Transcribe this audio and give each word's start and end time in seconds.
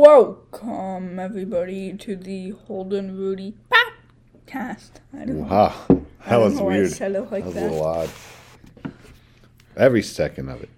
Welcome, 0.00 1.18
everybody, 1.18 1.92
to 1.98 2.16
the 2.16 2.50
Holden 2.66 3.14
Rudy 3.16 3.54
podcast. 4.48 4.90
I 5.12 5.26
don't, 5.26 5.46
Wow, 5.48 5.74
that 6.26 6.36
was 6.36 6.58
weird. 6.58 6.98
like 6.98 7.12
that 7.12 7.28
was 7.44 7.54
that. 7.54 7.62
a 7.62 7.64
little 7.66 7.84
odd. 7.84 8.10
Every 9.76 10.02
second 10.02 10.48
of 10.48 10.62
it. 10.62 10.70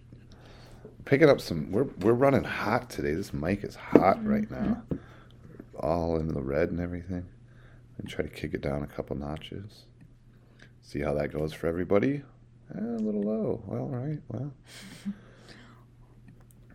Picking 1.04 1.29
up 1.31 1.41
some. 1.41 1.71
We're 1.71 1.85
we're 2.01 2.12
running 2.12 2.43
hot 2.43 2.90
today. 2.90 3.15
This 3.15 3.33
mic 3.33 3.63
is 3.63 3.77
hot 3.77 4.24
right 4.27 4.51
now. 4.51 4.83
All 5.79 6.17
in 6.19 6.27
the 6.29 6.43
red 6.43 6.71
and 6.71 6.81
everything. 6.81 7.24
And 7.99 8.08
try 8.08 8.24
to 8.24 8.31
kick 8.31 8.53
it 8.53 8.63
down 8.63 8.83
a 8.83 8.88
couple 8.88 9.15
notches. 9.17 9.85
See 10.83 11.01
how 11.01 11.15
that 11.15 11.33
goes 11.33 11.53
for 11.53 11.69
everybody. 11.69 12.22
Eh, 12.74 12.81
a 12.81 12.99
little 12.99 13.22
low. 13.22 13.63
Well, 13.67 13.83
all 13.83 13.88
right. 13.90 14.19
Well. 14.29 14.53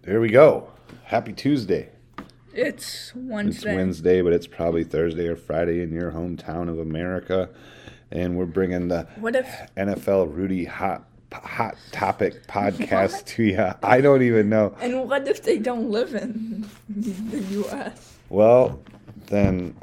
There 0.04 0.20
we 0.20 0.30
go. 0.30 0.70
Happy 1.04 1.34
Tuesday. 1.34 1.90
It's 2.54 3.14
Wednesday. 3.16 3.70
It's 3.70 3.76
Wednesday. 3.78 4.22
But 4.22 4.34
it's 4.34 4.48
probably 4.48 4.84
Thursday 4.84 5.28
or 5.28 5.36
Friday 5.36 5.82
in 5.82 5.92
your 5.94 6.12
hometown 6.12 6.70
of 6.70 6.80
America, 6.80 7.50
and 8.12 8.36
we're 8.38 8.46
bringing 8.46 8.88
the 8.88 9.08
What 9.18 9.36
if 9.36 9.48
NFL 9.78 10.36
Rudy 10.36 10.66
hot 10.66 11.06
hot 11.32 11.76
topic 11.92 12.46
podcast 12.48 13.26
to 13.26 13.44
you. 13.44 13.68
I 13.84 14.02
don't 14.02 14.22
even 14.22 14.50
know. 14.50 14.76
and 14.82 15.08
what 15.08 15.28
if 15.28 15.44
they 15.44 15.58
don't 15.58 15.90
live 15.90 16.14
in 16.14 16.68
the 16.90 17.40
U.S.? 17.40 18.18
Well, 18.30 18.82
then, 19.28 19.76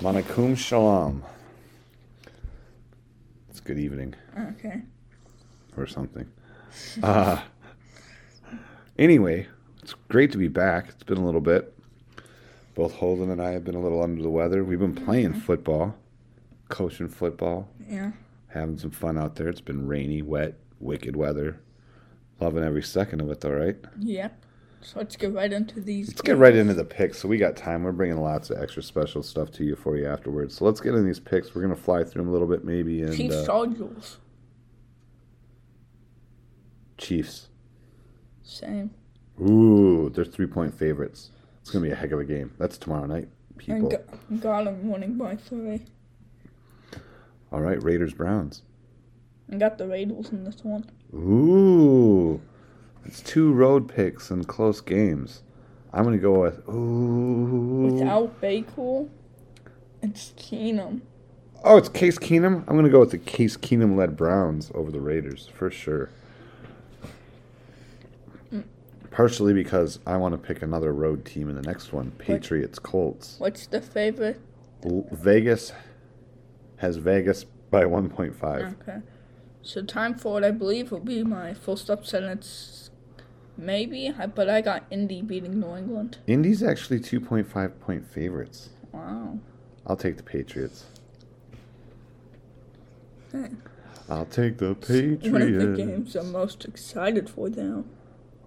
Manakum 0.00 0.56
Shalom. 0.56 1.22
It's 3.50 3.60
good 3.60 3.78
evening 3.78 4.14
Okay. 4.38 4.82
or 5.76 5.86
something. 5.86 6.26
Uh, 7.02 7.38
anyway, 8.98 9.46
it's 9.82 9.94
great 10.08 10.32
to 10.32 10.38
be 10.38 10.48
back. 10.48 10.88
It's 10.88 11.02
been 11.02 11.18
a 11.18 11.24
little 11.24 11.40
bit. 11.40 11.74
Both 12.74 12.94
Holden 12.94 13.30
and 13.30 13.40
I 13.42 13.50
have 13.50 13.64
been 13.64 13.74
a 13.74 13.80
little 13.80 14.02
under 14.02 14.22
the 14.22 14.30
weather. 14.30 14.64
We've 14.64 14.78
been 14.78 14.94
playing 14.94 15.34
football, 15.34 15.94
coaching 16.68 17.08
football, 17.08 17.68
Yeah. 17.88 18.12
having 18.48 18.78
some 18.78 18.90
fun 18.90 19.18
out 19.18 19.36
there. 19.36 19.48
It's 19.48 19.60
been 19.60 19.86
rainy, 19.86 20.22
wet, 20.22 20.54
wicked 20.80 21.14
weather. 21.16 21.60
Loving 22.40 22.64
every 22.64 22.82
second 22.82 23.20
of 23.20 23.30
it, 23.30 23.40
though, 23.40 23.52
right? 23.52 23.76
Yep. 24.00 24.44
So 24.80 24.98
let's 24.98 25.14
get 25.16 25.32
right 25.32 25.52
into 25.52 25.80
these. 25.80 26.08
Let's 26.08 26.22
get 26.22 26.38
right 26.38 26.56
into 26.56 26.74
the 26.74 26.84
picks. 26.84 27.18
So 27.18 27.28
we 27.28 27.36
got 27.38 27.56
time. 27.56 27.84
We're 27.84 27.92
bringing 27.92 28.16
lots 28.20 28.50
of 28.50 28.60
extra 28.60 28.82
special 28.82 29.22
stuff 29.22 29.52
to 29.52 29.64
you 29.64 29.76
for 29.76 29.96
you 29.96 30.06
afterwards. 30.08 30.56
So 30.56 30.64
let's 30.64 30.80
get 30.80 30.90
into 30.90 31.04
these 31.04 31.20
picks. 31.20 31.54
We're 31.54 31.62
gonna 31.62 31.76
fly 31.76 32.02
through 32.02 32.22
them 32.22 32.28
a 32.28 32.32
little 32.32 32.48
bit, 32.48 32.64
maybe. 32.64 33.02
And 33.02 33.14
Chiefs 33.14 33.34
uh, 33.36 33.46
Chargers. 33.46 34.16
Chiefs. 36.98 37.48
Same. 38.42 38.90
Ooh, 39.40 40.10
they're 40.10 40.24
three 40.24 40.46
point 40.46 40.74
favorites. 40.74 41.30
It's 41.60 41.70
gonna 41.70 41.84
be 41.84 41.90
a 41.90 41.94
heck 41.94 42.12
of 42.12 42.20
a 42.20 42.24
game. 42.24 42.52
That's 42.58 42.76
tomorrow 42.76 43.06
night, 43.06 43.28
people. 43.56 43.92
got 44.40 44.64
them 44.64 44.90
winning 44.90 45.16
by 45.16 45.36
three. 45.36 45.82
All 47.52 47.60
right, 47.60 47.82
Raiders 47.82 48.14
Browns. 48.14 48.62
I 49.50 49.56
got 49.56 49.78
the 49.78 49.86
Raiders 49.86 50.30
in 50.30 50.44
this 50.44 50.64
one. 50.64 50.90
Ooh, 51.14 52.40
it's 53.04 53.20
two 53.20 53.52
road 53.52 53.88
picks 53.88 54.30
and 54.30 54.46
close 54.46 54.80
games. 54.80 55.42
I'm 55.92 56.04
gonna 56.04 56.18
go 56.18 56.40
with 56.40 56.66
ooh. 56.68 57.92
Without 57.92 58.40
Baker, 58.40 59.06
it's 60.02 60.32
Keenum. 60.36 61.02
Oh, 61.64 61.76
it's 61.76 61.88
Case 61.88 62.18
Keenum. 62.18 62.64
I'm 62.66 62.76
gonna 62.76 62.88
go 62.88 63.00
with 63.00 63.10
the 63.10 63.18
Case 63.18 63.56
Keenum 63.56 63.96
led 63.96 64.16
Browns 64.16 64.72
over 64.74 64.90
the 64.90 65.00
Raiders 65.00 65.48
for 65.54 65.70
sure. 65.70 66.10
Partially 69.12 69.52
because 69.52 69.98
I 70.06 70.16
want 70.16 70.32
to 70.32 70.38
pick 70.38 70.62
another 70.62 70.92
road 70.92 71.24
team 71.26 71.50
in 71.50 71.54
the 71.54 71.62
next 71.62 71.92
one, 71.92 72.12
Patriots 72.12 72.78
Colts. 72.78 73.36
What's 73.38 73.66
the 73.66 73.80
favorite? 73.82 74.40
L- 74.84 75.06
Vegas 75.12 75.72
has 76.78 76.96
Vegas 76.96 77.44
by 77.70 77.84
1.5. 77.84 78.74
Okay. 78.82 78.98
So 79.60 79.82
time 79.82 80.14
for 80.18 80.38
it, 80.38 80.44
I 80.44 80.50
believe, 80.50 80.90
will 80.90 80.98
be 81.00 81.22
my 81.22 81.52
full 81.54 81.76
stop 81.76 82.06
sentence. 82.06 82.90
Maybe, 83.56 84.12
but 84.34 84.48
I 84.48 84.62
got 84.62 84.84
Indy 84.90 85.20
beating 85.20 85.60
New 85.60 85.76
England. 85.76 86.18
Indy's 86.26 86.62
actually 86.62 87.00
2.5 87.00 87.78
point 87.80 88.06
favorites. 88.06 88.70
Wow. 88.92 89.38
I'll 89.86 89.96
take 89.96 90.16
the 90.16 90.22
Patriots. 90.22 90.86
I'll 94.08 94.24
take 94.26 94.58
the 94.58 94.74
Patriots. 94.74 95.28
One 95.28 95.42
of 95.42 95.52
the 95.52 95.74
games 95.76 96.16
I'm 96.16 96.32
most 96.32 96.64
excited 96.64 97.28
for 97.28 97.50
now. 97.50 97.84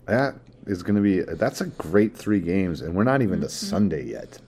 That 0.05 0.35
is 0.65 0.83
going 0.83 0.95
to 0.95 1.01
be 1.01 1.21
that's 1.21 1.61
a 1.61 1.67
great 1.67 2.15
three 2.15 2.39
games, 2.39 2.81
and 2.81 2.95
we're 2.95 3.03
not 3.03 3.21
even 3.21 3.41
to 3.41 3.47
Mm-hmm. 3.47 3.65
Sunday 3.67 4.05
yet. 4.05 4.39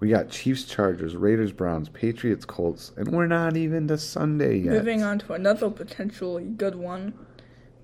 We 0.00 0.08
got 0.08 0.30
Chiefs, 0.30 0.64
Chargers, 0.64 1.16
Raiders, 1.16 1.50
Browns, 1.50 1.88
Patriots, 1.88 2.44
Colts, 2.44 2.92
and 2.96 3.08
we're 3.08 3.26
not 3.26 3.56
even 3.56 3.88
to 3.88 3.98
Sunday 3.98 4.58
yet. 4.58 4.74
Moving 4.74 5.02
on 5.02 5.18
to 5.20 5.32
another 5.32 5.70
potentially 5.70 6.44
good 6.44 6.76
one. 6.76 7.14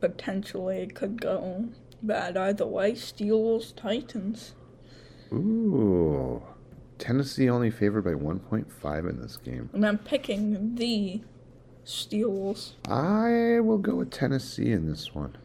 Potentially 0.00 0.78
it 0.78 0.94
could 0.94 1.20
go 1.20 1.68
bad 2.02 2.36
either 2.36 2.66
way. 2.66 2.92
Steelers, 2.92 3.74
Titans. 3.74 4.54
Ooh, 5.32 6.40
Tennessee 6.98 7.50
only 7.50 7.70
favored 7.70 8.02
by 8.04 8.12
1.5 8.12 9.10
in 9.10 9.20
this 9.20 9.36
game. 9.38 9.68
And 9.72 9.84
I'm 9.84 9.98
picking 9.98 10.76
the 10.76 11.20
Steelers. 11.84 12.74
I 12.88 13.58
will 13.60 13.78
go 13.78 13.96
with 13.96 14.10
Tennessee 14.12 14.70
in 14.70 14.88
this 14.88 15.12
one. 15.14 15.36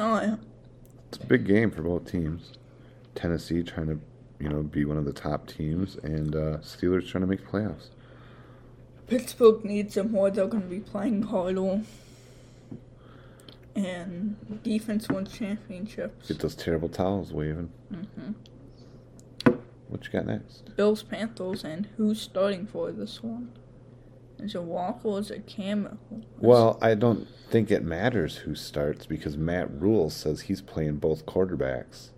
Oh, 0.00 0.20
yeah. 0.20 0.36
It's 1.08 1.18
a 1.18 1.26
big 1.26 1.46
game 1.46 1.70
for 1.70 1.82
both 1.82 2.10
teams. 2.10 2.52
Tennessee 3.14 3.62
trying 3.62 3.88
to, 3.88 4.00
you 4.38 4.48
know, 4.48 4.62
be 4.62 4.86
one 4.86 4.96
of 4.96 5.04
the 5.04 5.12
top 5.12 5.46
teams, 5.46 5.96
and 5.96 6.34
uh, 6.34 6.58
Steelers 6.58 7.06
trying 7.06 7.20
to 7.20 7.26
make 7.26 7.40
the 7.40 7.46
playoffs. 7.46 7.88
Pittsburgh 9.06 9.62
needs 9.64 9.94
them 9.94 10.12
more. 10.12 10.30
They're 10.30 10.46
going 10.46 10.62
to 10.62 10.68
be 10.68 10.80
playing 10.80 11.24
harder. 11.24 11.82
And 13.76 14.62
defense 14.62 15.08
wins 15.08 15.32
championships. 15.32 16.28
Get 16.28 16.38
those 16.38 16.54
terrible 16.54 16.88
towels 16.88 17.32
waving. 17.32 17.70
What 19.88 20.04
you 20.06 20.10
got 20.12 20.26
next? 20.26 20.74
Bills, 20.76 21.02
Panthers, 21.02 21.64
and 21.64 21.88
who's 21.96 22.22
starting 22.22 22.66
for 22.66 22.90
this 22.92 23.22
one? 23.22 23.52
Is 24.42 24.54
it 24.54 24.58
or 24.58 25.18
is 25.18 25.30
it 25.30 25.46
Cam? 25.46 25.98
Well, 26.38 26.78
I 26.80 26.94
don't 26.94 27.28
think 27.50 27.70
it 27.70 27.82
matters 27.82 28.36
who 28.36 28.54
starts 28.54 29.06
because 29.06 29.36
Matt 29.36 29.70
Rhule 29.70 30.10
says 30.10 30.42
he's 30.42 30.62
playing 30.62 30.96
both 30.96 31.26
quarterbacks. 31.26 32.10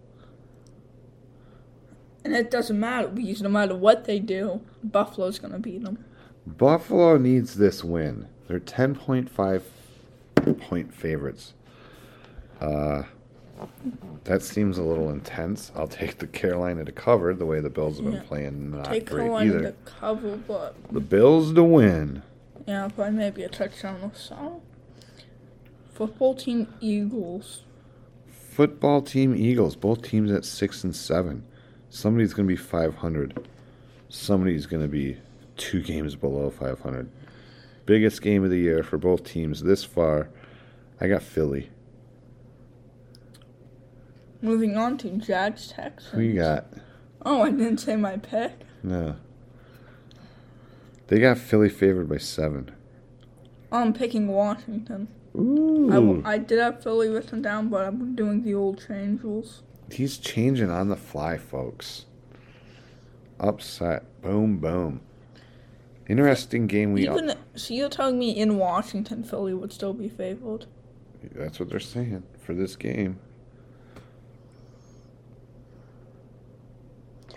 And 2.25 2.35
it 2.35 2.51
doesn't 2.51 2.79
matter 2.79 3.09
because 3.09 3.43
no 3.43 3.49
matter 3.49 3.75
what 3.75 4.05
they 4.05 4.19
do, 4.19 4.61
Buffalo's 4.85 5.39
going 5.39 5.53
to 5.53 5.59
beat 5.59 5.83
them. 5.83 6.05
Buffalo 6.47 7.19
needs 7.19 7.55
this 7.57 7.83
win. 7.83 8.29
They're 8.47 8.61
10.5 8.61 9.63
point 10.61 10.95
favorites. 10.95 11.55
Uh, 12.61 13.05
that 14.25 14.43
seems 14.43 14.79
a 14.79 14.83
little 14.83 15.11
intense. 15.11 15.73
I'll 15.77 15.89
take 15.89 16.19
the 16.19 16.27
Carolina 16.27 16.85
to 16.85 16.93
cover 16.93 17.35
the 17.35 17.47
way 17.47 17.61
the 17.61 17.71
Bills 17.71 17.97
have 17.97 18.05
been 18.05 18.15
Yeah. 18.15 18.23
playing. 18.23 18.71
Not 18.73 18.85
Take 18.87 19.07
great 19.11 19.23
Carolina 19.25 19.51
either. 19.51 19.63
to 19.71 19.75
cover, 19.85 20.37
but 20.47 20.75
The 20.93 21.01
Bills 21.01 21.53
to 21.55 21.63
win. 21.65 22.23
yeah, 22.67 22.89
probably 22.89 23.15
maybe 23.19 23.43
a 23.43 23.49
touchdown 23.49 23.99
or 24.03 24.13
so. 24.15 24.61
Football 25.93 26.35
team 26.35 26.69
Eagles. 26.81 27.63
Football 28.29 29.03
team 29.03 29.35
Eagles, 29.35 29.77
both 29.77 30.03
teams 30.03 30.31
at 30.31 30.45
six 30.45 30.85
and 30.85 30.95
seven. 30.95 31.45
Somebody's 31.91 32.35
going 32.35 32.47
to 32.47 32.53
be 32.53 32.57
500. 32.57 33.47
Somebody's 34.09 34.67
going 34.67 34.83
to 34.83 34.89
be 34.89 35.19
two 35.57 35.83
games 35.83 36.17
below 36.17 36.51
500. 36.51 37.09
Biggest 37.87 38.23
game 38.23 38.45
of 38.45 38.51
the 38.51 38.59
year 38.59 38.83
for 38.83 38.97
both 38.99 39.25
teams 39.25 39.63
this 39.63 39.85
far. 39.85 40.29
I 41.01 41.09
got 41.09 41.23
Philly. 41.23 41.71
Moving 44.43 44.77
on 44.77 44.99
to 44.99 45.11
Jags 45.11 45.69
Texans. 45.69 46.13
We 46.15 46.33
got? 46.33 46.67
Oh, 47.25 47.43
I 47.43 47.51
didn't 47.51 47.79
say 47.79 47.95
my 47.95 48.17
pick. 48.17 48.53
No. 48.83 49.17
They 51.07 51.21
got 51.21 51.39
Philly 51.39 51.69
favored 51.69 52.09
by 52.09 52.19
seven. 52.19 52.73
Oh, 53.71 53.79
I'm 53.79 53.93
picking 53.93 54.27
Washington. 54.29 55.09
I, 55.35 55.39
Ooh. 55.39 55.91
w- 55.91 56.23
I 56.25 56.39
did 56.39 56.59
have 56.59 56.83
Philly 56.83 57.09
written 57.09 57.41
down, 57.41 57.69
but 57.69 57.87
I'm 57.87 58.15
doing 58.17 58.43
the 58.43 58.55
old 58.55 58.85
change 58.87 59.23
rules. 59.23 59.63
He's 59.91 60.19
changing 60.19 60.71
on 60.71 60.89
the 60.89 60.97
fly, 60.97 61.39
folks. 61.39 62.07
Upset. 63.39 64.05
Boom, 64.23 64.59
boom. 64.59 65.01
Interesting 66.09 66.67
game 66.67 66.93
we 66.93 67.05
Even 67.09 67.35
so, 67.55 67.73
you're 67.73 67.89
telling 67.89 68.19
me 68.19 68.31
in 68.31 68.59
Washington, 68.59 69.23
Philly 69.23 69.55
would 69.55 69.73
still 69.73 69.95
be 69.95 70.09
favored? 70.09 70.67
That's 71.35 71.61
what 71.61 71.71
they're 71.71 71.81
saying 71.81 72.25
for 72.41 72.55
this 72.55 72.75
game. 72.75 73.19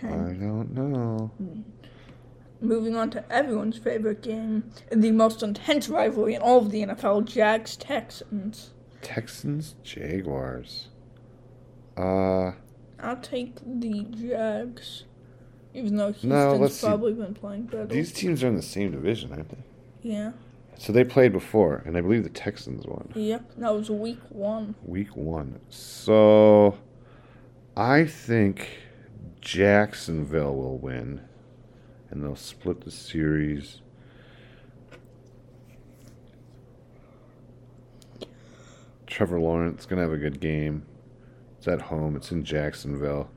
I 0.02 0.08
don't 0.08 0.72
know. 0.74 1.30
Moving 2.60 2.96
on 2.96 3.10
to 3.10 3.32
everyone's 3.32 3.76
favorite 3.78 4.22
game, 4.22 4.70
the 4.90 5.10
most 5.12 5.42
intense 5.42 5.88
rivalry 5.88 6.34
in 6.34 6.40
all 6.42 6.58
of 6.58 6.70
the 6.70 6.82
NFL, 6.82 7.26
Jags 7.26 7.76
Texans. 7.76 8.70
Texans, 9.02 9.74
Jaguars. 9.82 10.88
Uh, 11.96 12.52
I'll 12.98 13.16
take 13.22 13.56
the 13.64 14.04
Jags. 14.10 15.04
Even 15.74 15.96
though 15.96 16.06
Houston's 16.12 16.30
No, 16.32 16.56
let's 16.56 16.76
see. 16.76 16.86
probably 16.86 17.12
been 17.12 17.34
playing 17.34 17.64
better. 17.64 17.86
these 17.86 18.10
teams 18.12 18.42
are 18.42 18.48
in 18.48 18.56
the 18.56 18.62
same 18.62 18.90
division, 18.90 19.32
aren't 19.32 19.50
they? 19.50 19.58
Yeah. 20.02 20.32
So 20.78 20.92
they 20.92 21.04
played 21.04 21.32
before, 21.32 21.82
and 21.84 21.96
I 21.96 22.00
believe 22.00 22.22
the 22.24 22.30
Texans 22.30 22.86
won 22.86 23.10
Yep. 23.14 23.52
That 23.58 23.74
was 23.74 23.90
week 23.90 24.20
one. 24.30 24.74
week 24.84 25.14
one. 25.16 25.60
So 25.68 26.78
I 27.76 28.06
think 28.06 28.68
Jacksonville 29.46 30.56
will 30.56 30.76
win, 30.76 31.20
and 32.10 32.20
they'll 32.20 32.34
split 32.34 32.80
the 32.80 32.90
series. 32.90 33.80
Trevor 39.06 39.38
Lawrence 39.38 39.86
gonna 39.86 40.02
have 40.02 40.10
a 40.10 40.16
good 40.16 40.40
game. 40.40 40.84
It's 41.58 41.68
at 41.68 41.82
home. 41.82 42.16
It's 42.16 42.32
in 42.32 42.42
Jacksonville. 42.42 43.30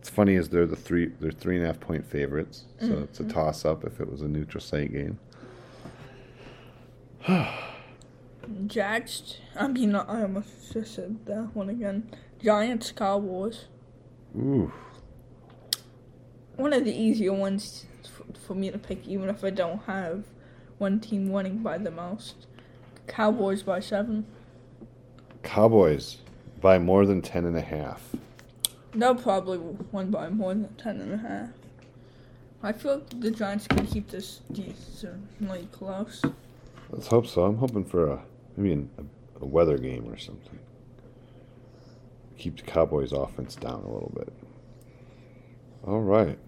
It's 0.00 0.10
funny 0.10 0.36
as 0.36 0.50
they're 0.50 0.66
the 0.66 0.76
three 0.76 1.06
they're 1.18 1.30
three 1.30 1.56
and 1.56 1.64
a 1.64 1.68
half 1.68 1.80
point 1.80 2.06
favorites, 2.06 2.66
so 2.78 2.88
mm-hmm. 2.88 3.04
it's 3.04 3.20
a 3.20 3.24
toss 3.24 3.64
up 3.64 3.84
if 3.86 4.00
it 4.00 4.12
was 4.12 4.20
a 4.20 4.28
neutral 4.28 4.60
site 4.60 4.92
game. 4.92 5.18
Jags. 8.66 9.38
I 9.56 9.66
mean, 9.68 9.94
I 9.94 10.24
almost 10.24 10.74
just 10.74 10.94
said 10.94 11.24
that 11.24 11.56
one 11.56 11.70
again. 11.70 12.10
Giants, 12.38 12.92
Cowboys. 12.92 13.64
Ooh, 14.36 14.70
One 16.62 16.72
of 16.72 16.84
the 16.84 16.94
easier 16.94 17.32
ones 17.32 17.86
for, 18.08 18.24
for 18.46 18.54
me 18.54 18.70
to 18.70 18.78
pick, 18.78 19.08
even 19.08 19.28
if 19.28 19.42
I 19.42 19.50
don't 19.50 19.82
have 19.86 20.26
one 20.78 21.00
team 21.00 21.32
winning 21.32 21.58
by 21.58 21.76
the 21.76 21.90
most. 21.90 22.46
Cowboys 23.08 23.64
by 23.64 23.80
seven. 23.80 24.26
Cowboys 25.42 26.18
by 26.60 26.78
more 26.78 27.04
than 27.04 27.20
ten 27.20 27.46
and 27.46 27.56
a 27.56 27.62
half. 27.62 28.14
They'll 28.94 29.16
probably 29.16 29.58
win 29.58 30.12
by 30.12 30.28
more 30.28 30.54
than 30.54 30.72
ten 30.74 31.00
and 31.00 31.14
a 31.14 31.16
half. 31.16 31.48
I 32.62 32.70
feel 32.70 32.98
like 32.98 33.20
the 33.20 33.32
Giants 33.32 33.66
can 33.66 33.84
keep 33.84 34.12
this 34.12 34.42
decently 34.52 35.68
close. 35.72 36.22
Let's 36.90 37.08
hope 37.08 37.26
so. 37.26 37.42
I'm 37.42 37.56
hoping 37.56 37.84
for 37.84 38.06
a 38.06 38.22
maybe 38.56 38.74
an, 38.74 38.90
a, 38.98 39.42
a 39.42 39.46
weather 39.46 39.78
game 39.78 40.08
or 40.08 40.16
something. 40.16 40.60
Keep 42.38 42.58
the 42.58 42.62
Cowboys' 42.62 43.10
offense 43.10 43.56
down 43.56 43.82
a 43.82 43.92
little 43.92 44.12
bit. 44.14 44.32
All 45.84 46.02
right. 46.02 46.38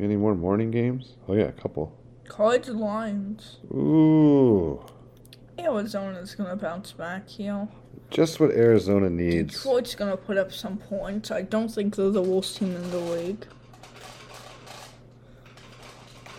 Any 0.00 0.16
more 0.16 0.34
morning 0.34 0.70
games? 0.70 1.16
Oh 1.28 1.34
yeah, 1.34 1.44
a 1.44 1.52
couple. 1.52 1.92
College 2.26 2.68
Lions. 2.68 3.58
Ooh, 3.70 4.82
Arizona's 5.58 6.34
gonna 6.34 6.56
bounce 6.56 6.92
back 6.92 7.28
here. 7.28 7.68
just 8.08 8.40
what 8.40 8.50
Arizona 8.52 9.10
needs. 9.10 9.54
Detroit's 9.56 9.94
gonna 9.94 10.16
put 10.16 10.38
up 10.38 10.52
some 10.52 10.78
points. 10.78 11.30
I 11.30 11.42
don't 11.42 11.68
think 11.68 11.96
they're 11.96 12.10
the 12.10 12.22
worst 12.22 12.56
team 12.56 12.74
in 12.74 12.90
the 12.90 12.98
league. 12.98 13.46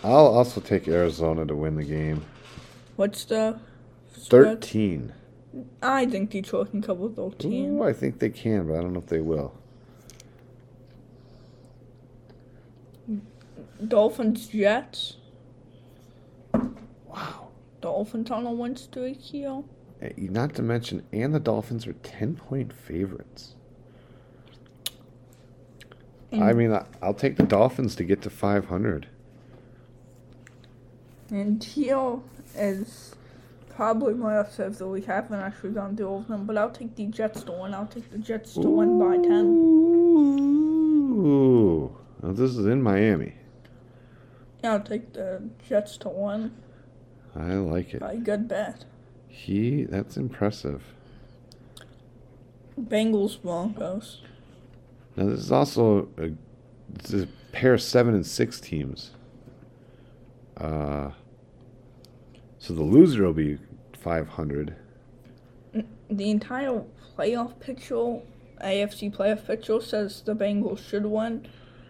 I'll 0.02 0.26
also 0.26 0.60
take 0.60 0.88
Arizona 0.88 1.46
to 1.46 1.54
win 1.54 1.76
the 1.76 1.84
game. 1.84 2.24
What's 2.96 3.24
the 3.26 3.60
spread? 4.16 4.60
Thirteen. 4.60 5.12
I 5.82 6.06
think 6.06 6.30
Detroit 6.30 6.70
can 6.70 6.82
cover 6.82 7.08
13. 7.10 7.78
Ooh, 7.78 7.82
I 7.84 7.92
think 7.92 8.18
they 8.18 8.30
can, 8.30 8.66
but 8.66 8.74
I 8.74 8.80
don't 8.80 8.94
know 8.94 9.00
if 9.00 9.06
they 9.06 9.20
will. 9.20 9.52
Dolphins, 13.86 14.48
Jets. 14.48 15.16
Wow. 17.06 17.48
Dolphins 17.80 18.30
on 18.30 18.46
a 18.46 18.52
win 18.52 18.76
streak 18.76 19.20
here. 19.20 19.62
Not 20.16 20.54
to 20.54 20.62
mention, 20.62 21.04
and 21.12 21.34
the 21.34 21.40
Dolphins 21.40 21.86
are 21.86 21.92
ten 21.94 22.34
point 22.36 22.72
favorites. 22.72 23.54
And, 26.32 26.42
I 26.42 26.52
mean, 26.54 26.76
I'll 27.02 27.14
take 27.14 27.36
the 27.36 27.42
Dolphins 27.44 27.94
to 27.96 28.04
get 28.04 28.22
to 28.22 28.30
500. 28.30 29.06
and 31.30 31.62
here 31.64 32.18
is 32.54 33.14
probably 33.70 34.14
my 34.14 34.36
upset 34.36 34.66
of 34.66 34.78
the 34.78 34.86
week. 34.86 35.08
I 35.08 35.16
haven't 35.16 35.40
actually 35.40 35.70
gone 35.70 35.96
through 35.96 36.08
all 36.08 36.20
of 36.20 36.28
them, 36.28 36.44
but 36.46 36.58
I'll 36.58 36.70
take 36.70 36.94
the 36.96 37.06
Jets 37.06 37.42
to 37.44 37.52
win. 37.52 37.74
I'll 37.74 37.86
take 37.86 38.10
the 38.10 38.18
Jets 38.18 38.54
to 38.54 38.68
win 38.68 38.98
by 38.98 39.16
10. 39.16 39.30
Ooh. 41.24 41.96
Now, 42.22 42.32
this 42.32 42.56
is 42.56 42.66
in 42.66 42.82
Miami. 42.82 43.34
Yeah, 44.62 44.74
I'll 44.74 44.80
take 44.80 45.12
the 45.12 45.42
Jets 45.68 45.96
to 45.98 46.08
one. 46.08 46.54
I 47.34 47.54
like 47.54 47.94
it. 47.94 48.00
by 48.00 48.12
a 48.12 48.16
good 48.16 48.46
bet. 48.46 48.84
He, 49.26 49.84
that's 49.84 50.16
impressive. 50.16 50.82
Bengals, 52.80 53.40
Broncos. 53.42 54.22
Now, 55.16 55.26
this 55.26 55.40
is 55.40 55.52
also 55.52 56.08
a, 56.16 56.30
this 56.88 57.12
is 57.12 57.22
a 57.24 57.28
pair 57.52 57.74
of 57.74 57.82
seven 57.82 58.14
and 58.14 58.24
six 58.26 58.60
teams. 58.60 59.10
Uh, 60.56 61.10
so 62.58 62.72
the 62.72 62.82
loser 62.82 63.24
will 63.24 63.32
be 63.32 63.58
500. 63.98 64.76
The 66.10 66.30
entire 66.30 66.84
playoff 67.18 67.58
picture, 67.58 68.20
AFC 68.62 69.14
playoff 69.14 69.46
picture, 69.46 69.80
says 69.80 70.22
the 70.22 70.36
Bengals 70.36 70.86
should 70.86 71.06
win. 71.06 71.48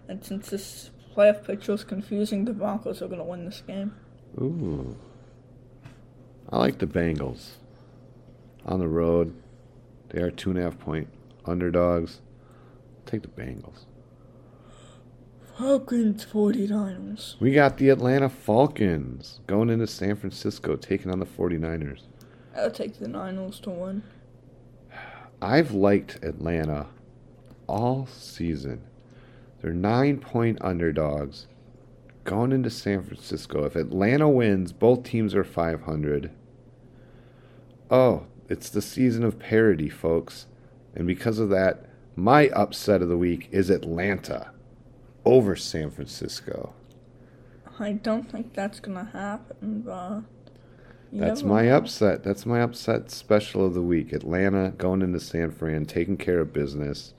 And 0.08 0.25
since 0.25 0.50
this 0.50 0.90
playoff 1.16 1.44
picture 1.44 1.72
is 1.72 1.84
confusing, 1.84 2.44
the 2.44 2.52
Broncos 2.52 3.02
are 3.02 3.06
going 3.06 3.19
to 3.19 3.25
win 3.25 3.44
this 3.44 3.62
game. 3.66 3.94
Ooh. 4.40 4.96
I 6.50 6.58
like 6.58 6.78
the 6.78 6.87
Bengals. 6.87 7.52
On 8.64 8.78
the 8.78 8.88
road, 8.88 9.34
they 10.10 10.20
are 10.20 10.31
two 10.31 10.50
and 10.50 10.58
a 10.58 10.62
half 10.62 10.78
point 10.78 11.08
underdogs. 11.44 12.20
Take 13.06 13.22
the 13.22 13.28
Bengals. 13.28 13.87
Falcons, 15.58 16.25
49ers. 16.25 17.38
We 17.40 17.52
got 17.52 17.76
the 17.78 17.90
Atlanta 17.90 18.28
Falcons 18.28 19.40
going 19.46 19.70
into 19.70 19.87
San 19.87 20.16
Francisco, 20.16 20.76
taking 20.76 21.10
on 21.10 21.19
the 21.20 21.26
49ers. 21.26 22.02
I'll 22.56 22.70
take 22.70 22.98
the 22.98 23.08
Niners 23.08 23.60
to 23.60 23.70
win. 23.70 24.02
I've 25.40 25.72
liked 25.72 26.22
Atlanta 26.22 26.87
all 27.66 28.06
season. 28.06 28.82
They're 29.62 29.73
nine 29.73 30.19
point 30.19 30.59
underdogs 30.61 31.47
going 32.25 32.53
into 32.53 32.69
San 32.69 33.03
Francisco. 33.03 33.64
If 33.64 33.76
Atlanta 33.76 34.29
wins, 34.29 34.73
both 34.73 35.05
teams 35.05 35.35
are 35.35 35.44
500. 35.44 36.31
Oh, 37.91 38.26
it's 38.49 38.69
the 38.69 38.82
season 38.82 39.25
of 39.25 39.38
parity, 39.38 39.88
folks. 39.88 40.47
And 40.94 41.06
because 41.06 41.39
of 41.39 41.48
that, 41.51 41.86
my 42.17 42.48
upset 42.48 43.03
of 43.03 43.08
the 43.08 43.17
week 43.17 43.48
is 43.53 43.70
Atlanta 43.70 44.51
over 45.25 45.56
San 45.56 45.91
Francisco. 45.91 46.75
I 47.79 47.93
don't 47.93 48.31
think 48.31 48.55
that's 48.55 48.81
going 48.81 48.98
to 48.98 49.13
happen, 49.13 49.82
but. 49.82 50.22
That's 51.15 51.43
my 51.43 51.67
know. 51.67 51.77
upset. 51.77 52.22
That's 52.25 52.46
my 52.46 52.60
upset 52.60 53.10
special 53.10 53.67
of 53.67 53.75
the 53.75 53.82
week. 53.82 54.13
Atlanta 54.13 54.70
going 54.70 55.03
into 55.03 55.20
San 55.20 55.51
Fran, 55.51 55.84
taking 55.84 56.17
care 56.17 56.41
of 56.41 56.53
business. 56.55 57.13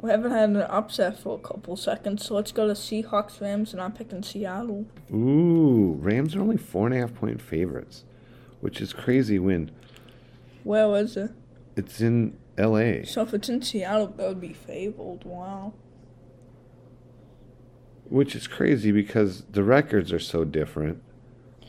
We 0.00 0.10
haven't 0.10 0.32
had 0.32 0.50
an 0.50 0.56
upset 0.62 1.18
for 1.18 1.36
a 1.36 1.40
couple 1.40 1.76
seconds, 1.76 2.26
so 2.26 2.34
let's 2.34 2.52
go 2.52 2.66
to 2.66 2.74
Seahawks, 2.74 3.40
Rams, 3.40 3.72
and 3.72 3.80
I'm 3.80 3.92
picking 3.92 4.22
Seattle. 4.22 4.84
Ooh, 5.12 5.96
Rams 6.00 6.36
are 6.36 6.40
only 6.40 6.58
four 6.58 6.86
and 6.86 6.94
a 6.94 6.98
half 7.00 7.14
point 7.14 7.40
favorites, 7.40 8.04
which 8.60 8.80
is 8.82 8.92
crazy 8.92 9.38
when 9.38 9.70
Where 10.62 10.94
is 10.96 11.16
it? 11.16 11.30
it's 11.76 12.00
in 12.02 12.36
L.A. 12.58 13.04
So 13.04 13.22
if 13.22 13.32
it's 13.32 13.48
in 13.48 13.62
Seattle, 13.62 14.08
that 14.08 14.28
would 14.28 14.40
be 14.40 14.52
fabled. 14.52 15.24
Wow. 15.24 15.72
Which 18.10 18.36
is 18.36 18.46
crazy 18.46 18.92
because 18.92 19.44
the 19.50 19.64
records 19.64 20.12
are 20.12 20.18
so 20.20 20.44
different. 20.44 21.02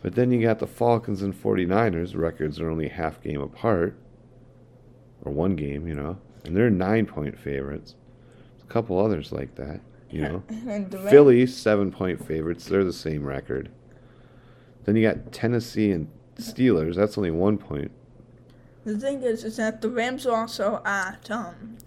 But 0.04 0.16
then 0.16 0.32
you 0.32 0.42
got 0.42 0.60
the 0.60 0.68
Falcons 0.68 1.22
and 1.24 1.34
49ers. 1.34 2.16
Records 2.16 2.60
are 2.60 2.70
only 2.70 2.90
half 2.90 3.22
game 3.24 3.42
apart. 3.42 3.98
Or 5.24 5.32
one 5.32 5.56
game, 5.56 5.88
you 5.88 5.96
know. 5.96 6.18
And 6.44 6.56
they're 6.56 6.70
nine 6.70 7.06
point 7.08 7.40
favorites. 7.40 7.96
A 8.68 8.72
couple 8.72 9.00
others 9.00 9.32
like 9.32 9.56
that, 9.56 9.82
you 10.10 10.22
know. 10.22 10.44
Philly, 11.10 11.46
seven 11.46 11.92
point 11.92 12.26
favorites. 12.26 12.66
They're 12.66 12.84
the 12.84 12.94
same 12.94 13.24
record. 13.24 13.70
Then 14.86 14.96
you 14.96 15.08
got 15.08 15.32
Tennessee 15.32 15.92
and 15.92 16.10
Steelers. 16.36 16.96
That's 16.96 17.18
only 17.18 17.32
one 17.32 17.58
point. 17.58 17.92
The 18.86 18.98
thing 18.98 19.24
is, 19.24 19.44
is 19.44 19.58
that 19.58 19.82
the 19.82 19.90
Rams 19.90 20.28
are 20.28 20.42
also 20.42 20.82
at 20.86 21.30
um 21.32 21.78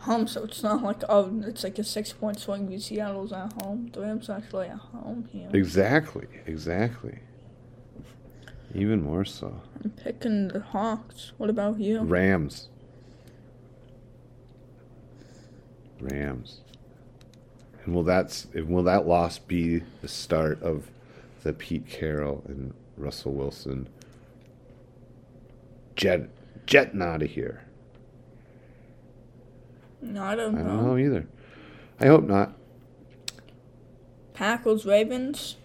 home, 0.00 0.26
so 0.26 0.44
it's 0.44 0.62
not 0.62 0.82
like 0.82 1.02
oh, 1.08 1.40
it's 1.44 1.64
like 1.64 1.78
a 1.78 1.84
six 1.84 2.12
point 2.12 2.38
swing. 2.38 2.66
because 2.66 2.84
Seattle's 2.86 3.32
at 3.32 3.52
home. 3.62 3.90
The 3.92 4.00
Rams 4.00 4.28
are 4.28 4.38
actually 4.38 4.68
at 4.68 4.78
home 4.78 5.28
here. 5.32 5.48
Exactly, 5.52 6.26
exactly. 6.46 7.18
Even 8.74 9.02
more 9.02 9.24
so. 9.24 9.60
I'm 9.82 9.90
picking 9.90 10.48
the 10.48 10.60
Hawks. 10.60 11.32
What 11.36 11.48
about 11.48 11.78
you? 11.78 12.00
Rams. 12.00 12.68
Rams. 16.00 16.60
And 17.84 17.94
will 17.94 18.04
that 18.04 18.46
will 18.54 18.82
that 18.84 19.06
loss 19.06 19.38
be 19.38 19.82
the 20.00 20.08
start 20.08 20.62
of 20.62 20.90
the 21.42 21.52
Pete 21.52 21.86
Carroll 21.86 22.42
and 22.48 22.72
Russell 22.96 23.32
Wilson 23.32 23.88
jet 25.96 26.28
jetting 26.66 27.02
out 27.02 27.22
of 27.22 27.30
here? 27.30 27.62
No, 30.00 30.22
I 30.22 30.34
don't 30.34 30.54
I 30.56 30.62
know. 30.62 30.68
don't 30.68 30.86
know 30.86 30.96
either. 30.96 31.26
I 32.00 32.06
hope 32.06 32.24
not. 32.24 32.52
Packers, 34.34 34.84
Ravens. 34.84 35.56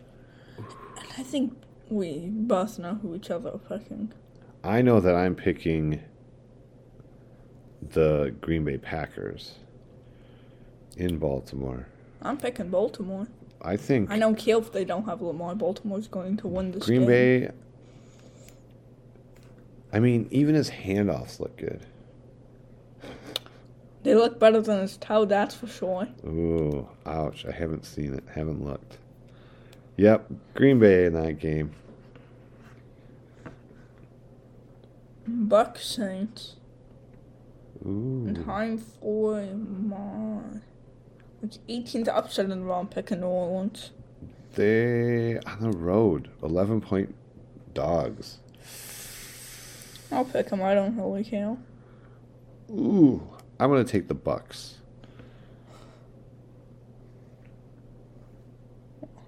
And 0.57 1.07
I 1.17 1.23
think 1.23 1.53
we 1.89 2.27
both 2.29 2.77
know 2.79 2.95
who 3.01 3.15
each 3.15 3.31
other 3.31 3.49
are 3.49 3.57
picking. 3.77 4.13
I 4.63 4.81
know 4.81 4.99
that 4.99 5.15
I'm 5.15 5.35
picking 5.35 6.01
the 7.81 8.35
Green 8.41 8.65
Bay 8.65 8.77
Packers 8.77 9.55
in 10.99 11.17
Baltimore. 11.17 11.87
I'm 12.21 12.37
picking 12.37 12.69
Baltimore. 12.69 13.27
I 13.61 13.77
think 13.77 14.11
I 14.11 14.17
know 14.17 14.33
kill 14.33 14.59
if 14.59 14.71
they 14.71 14.85
don't 14.85 15.05
have 15.05 15.21
Lamar. 15.21 15.55
Baltimore's 15.55 16.07
going 16.07 16.37
to 16.37 16.47
win 16.47 16.71
this 16.71 16.85
game. 16.85 17.05
Green 17.05 17.09
game. 17.09 17.47
Bay. 17.47 17.51
I 19.91 19.99
mean, 19.99 20.27
even 20.31 20.55
his 20.55 20.69
handoffs 20.69 21.39
look 21.39 21.57
good. 21.57 21.85
They 24.03 24.15
look 24.15 24.39
better 24.39 24.61
than 24.61 24.79
his 24.79 24.97
toe, 24.97 25.25
that's 25.25 25.55
for 25.55 25.67
sure. 25.67 26.07
Ooh, 26.25 26.87
ouch. 27.05 27.45
I 27.45 27.51
haven't 27.51 27.85
seen 27.85 28.13
it. 28.13 28.23
Haven't 28.33 28.63
looked. 28.63 28.97
Yep, 29.97 30.31
Green 30.53 30.79
Bay 30.79 31.05
in 31.05 31.13
that 31.13 31.39
game. 31.39 31.71
Buck 35.27 35.77
Saints. 35.77 36.55
Ooh. 37.85 38.33
Time 38.45 38.77
for 38.77 39.41
my. 39.43 40.61
It's 41.41 41.59
18th 41.69 42.09
upset 42.09 42.45
in 42.45 42.59
the 42.59 42.65
round 42.65 42.91
picking 42.91 43.21
New 43.21 43.27
Orleans. 43.27 43.91
They 44.55 45.39
on 45.39 45.59
the 45.61 45.71
road. 45.71 46.29
11 46.43 46.81
point 46.81 47.15
dogs. 47.73 48.39
I'll 50.11 50.25
pick 50.25 50.49
them. 50.49 50.61
I 50.61 50.73
don't 50.73 50.97
really 50.97 51.23
care. 51.23 51.55
Ooh, 52.71 53.21
I'm 53.59 53.69
going 53.69 53.85
to 53.85 53.91
take 53.91 54.07
the 54.07 54.15
Bucks. 54.15 54.77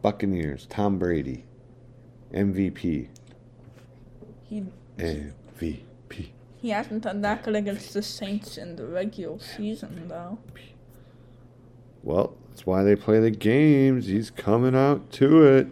Buccaneers, 0.01 0.65
Tom 0.65 0.97
Brady. 0.97 1.45
MVP. 2.33 3.07
He 4.49 4.63
MVP. 4.97 5.79
he 6.61 6.69
hasn't 6.69 7.03
done 7.03 7.21
that 7.21 7.43
good 7.43 7.55
against 7.55 7.93
the 7.93 8.01
Saints 8.01 8.57
in 8.57 8.75
the 8.75 8.85
regular 8.85 9.39
season 9.39 10.07
though. 10.07 10.39
Well, 12.03 12.35
that's 12.49 12.65
why 12.65 12.83
they 12.83 12.95
play 12.95 13.19
the 13.19 13.31
games. 13.31 14.07
He's 14.07 14.29
coming 14.29 14.75
out 14.75 15.11
to 15.13 15.43
it. 15.43 15.67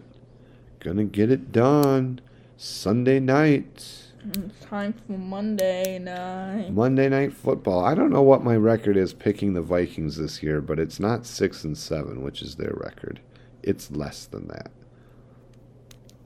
Gonna 0.80 1.04
get 1.04 1.30
it 1.30 1.52
done. 1.52 2.20
Sunday 2.56 3.20
night. 3.20 4.10
It's 4.22 4.64
time 4.66 4.92
for 5.06 5.12
Monday 5.12 5.98
night. 5.98 6.72
Monday 6.72 7.08
night 7.08 7.32
football. 7.32 7.84
I 7.84 7.94
don't 7.94 8.10
know 8.10 8.22
what 8.22 8.44
my 8.44 8.54
record 8.54 8.96
is 8.96 9.14
picking 9.14 9.54
the 9.54 9.62
Vikings 9.62 10.16
this 10.16 10.42
year, 10.42 10.60
but 10.60 10.78
it's 10.78 11.00
not 11.00 11.24
six 11.26 11.64
and 11.64 11.76
seven, 11.76 12.22
which 12.22 12.42
is 12.42 12.56
their 12.56 12.74
record. 12.74 13.20
It's 13.62 13.90
less 13.90 14.26
than 14.26 14.48
that. 14.48 14.70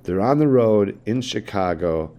They're 0.02 0.20
on 0.20 0.38
the 0.38 0.48
road 0.48 0.98
in 1.06 1.20
Chicago. 1.20 2.12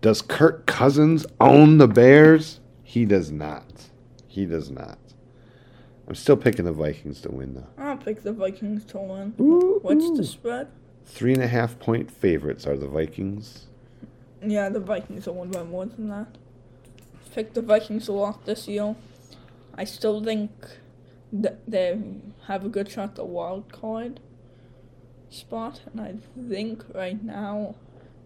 Does 0.00 0.22
Kirk 0.22 0.66
Cousins 0.66 1.24
own 1.40 1.78
the 1.78 1.88
Bears? 1.88 2.60
He 2.82 3.04
does 3.04 3.30
not. 3.30 3.90
He 4.26 4.44
does 4.44 4.70
not. 4.70 4.98
I'm 6.10 6.16
still 6.16 6.36
picking 6.36 6.64
the 6.64 6.72
Vikings 6.72 7.20
to 7.20 7.30
win, 7.30 7.54
though. 7.54 7.68
I'll 7.78 7.96
pick 7.96 8.24
the 8.24 8.32
Vikings 8.32 8.84
to 8.86 8.98
win. 8.98 9.32
Ooh. 9.38 9.78
What's 9.80 10.10
the 10.18 10.24
spread? 10.24 10.66
Three 11.04 11.34
and 11.34 11.40
a 11.40 11.46
half 11.46 11.78
point 11.78 12.10
favorites 12.10 12.66
are 12.66 12.76
the 12.76 12.88
Vikings. 12.88 13.68
Yeah, 14.44 14.70
the 14.70 14.80
Vikings 14.80 15.28
will 15.28 15.36
win 15.36 15.52
by 15.52 15.62
more 15.62 15.86
than 15.86 16.08
that. 16.08 16.36
Pick 17.32 17.54
the 17.54 17.62
Vikings 17.62 18.08
a 18.08 18.12
lot 18.12 18.44
this 18.44 18.66
year. 18.66 18.96
I 19.76 19.84
still 19.84 20.20
think 20.20 20.50
that 21.32 21.60
they 21.70 21.96
have 22.48 22.64
a 22.64 22.68
good 22.68 22.90
shot 22.90 23.10
at 23.10 23.14
the 23.14 23.24
wild 23.24 23.70
card 23.70 24.18
spot, 25.28 25.82
and 25.92 26.00
I 26.00 26.14
think 26.48 26.86
right 26.92 27.22
now 27.22 27.76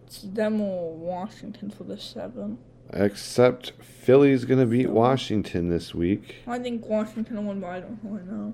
it's 0.07 0.23
them 0.23 0.59
or 0.59 0.95
Washington 0.95 1.69
for 1.69 1.83
the 1.83 1.99
seven. 1.99 2.57
Except 2.93 3.71
Philly's 3.81 4.45
going 4.45 4.59
to 4.59 4.65
beat 4.65 4.89
Washington 4.89 5.69
this 5.69 5.93
week, 5.95 6.35
I 6.47 6.59
think 6.59 6.85
Washington 6.85 7.37
will 7.37 7.45
win, 7.53 7.59
but 7.59 7.67
I 7.67 7.79
don't 7.81 7.99
really 8.03 8.23
know. 8.25 8.53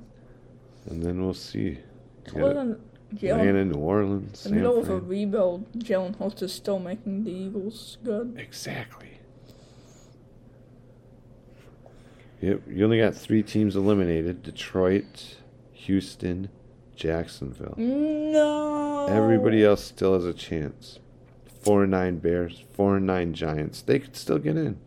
and 0.89 1.03
then 1.03 1.21
we'll 1.23 1.33
see. 1.33 1.79
Yeah. 2.27 2.31
Jalen. 2.33 2.79
Atlanta, 3.13 3.65
New 3.65 3.75
Orleans, 3.75 4.45
In 4.45 4.51
the 4.53 4.57
middle 4.61 4.77
of 4.77 4.83
a 4.85 4.99
Fran. 4.99 5.07
rebuild, 5.07 5.69
Jalen 5.73 6.17
Hurts 6.17 6.41
is 6.43 6.53
still 6.53 6.79
making 6.79 7.25
the 7.25 7.31
Eagles 7.31 7.97
good. 8.05 8.35
Exactly. 8.39 9.19
Yep, 12.41 12.61
you 12.69 12.85
only 12.85 12.99
got 12.99 13.13
three 13.13 13.43
teams 13.43 13.75
eliminated: 13.75 14.41
Detroit, 14.43 15.35
Houston, 15.73 16.49
Jacksonville. 16.95 17.75
No. 17.77 19.07
Everybody 19.07 19.63
else 19.63 19.83
still 19.83 20.13
has 20.13 20.25
a 20.25 20.33
chance. 20.33 20.99
Four 21.61 21.83
and 21.83 21.91
nine 21.91 22.17
Bears, 22.17 22.63
four 22.73 22.97
and 22.97 23.05
nine 23.05 23.33
Giants. 23.33 23.81
They 23.81 23.99
could 23.99 24.15
still 24.15 24.39
get 24.39 24.57
in. 24.57 24.79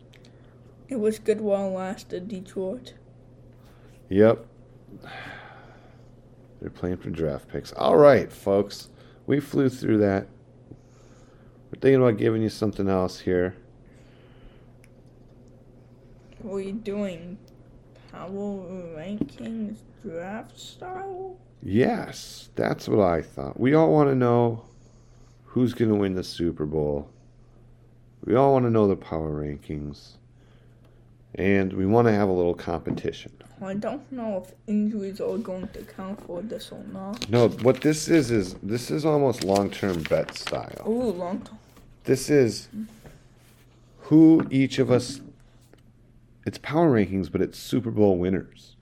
It 0.89 0.99
was 0.99 1.19
good 1.19 1.41
while 1.41 1.71
lasted, 1.71 2.27
Detroit. 2.27 2.93
Yep. 4.09 4.45
They're 6.61 6.69
playing 6.69 6.97
for 6.97 7.09
draft 7.09 7.47
picks. 7.47 7.71
All 7.73 7.97
right, 7.97 8.31
folks. 8.31 8.89
We 9.27 9.39
flew 9.39 9.69
through 9.69 9.99
that. 9.99 10.27
We're 11.71 11.79
thinking 11.79 12.01
about 12.01 12.17
giving 12.17 12.41
you 12.41 12.49
something 12.49 12.87
else 12.87 13.19
here. 13.19 13.55
Were 16.41 16.61
you 16.61 16.73
doing 16.73 17.37
power 18.11 18.29
rankings 18.29 19.77
draft 20.03 20.59
style? 20.59 21.37
Yes, 21.63 22.49
that's 22.55 22.87
what 22.87 22.99
I 22.99 23.21
thought. 23.21 23.59
We 23.59 23.73
all 23.73 23.91
want 23.91 24.09
to 24.09 24.15
know 24.15 24.65
who's 25.55 25.73
going 25.73 25.87
to 25.87 25.95
win 25.95 26.15
the 26.15 26.23
Super 26.23 26.65
Bowl. 26.65 27.09
We 28.25 28.35
all 28.35 28.51
want 28.51 28.65
to 28.65 28.69
know 28.69 28.89
the 28.89 28.97
power 28.97 29.41
rankings. 29.41 30.17
And 31.35 31.71
we 31.71 31.85
want 31.85 32.09
to 32.09 32.11
have 32.11 32.27
a 32.27 32.31
little 32.33 32.53
competition. 32.53 33.31
I 33.61 33.75
don't 33.75 34.11
know 34.11 34.43
if 34.43 34.53
injuries 34.67 35.21
are 35.21 35.37
going 35.37 35.69
to 35.69 35.83
count 35.83 36.21
for 36.27 36.41
this 36.41 36.73
or 36.73 36.83
not. 36.91 37.29
No, 37.29 37.47
what 37.47 37.79
this 37.79 38.09
is 38.09 38.31
is 38.31 38.55
this 38.55 38.91
is 38.91 39.05
almost 39.05 39.45
long-term 39.45 40.03
bet 40.03 40.35
style. 40.35 40.83
Ooh, 40.85 41.11
long 41.11 41.39
time. 41.39 41.59
This 42.03 42.29
is 42.29 42.67
who 43.99 44.45
each 44.51 44.77
of 44.77 44.91
us. 44.91 45.21
It's 46.45 46.57
power 46.57 46.91
rankings, 46.91 47.31
but 47.31 47.41
it's 47.41 47.57
Super 47.57 47.91
Bowl 47.91 48.17
winners. 48.17 48.75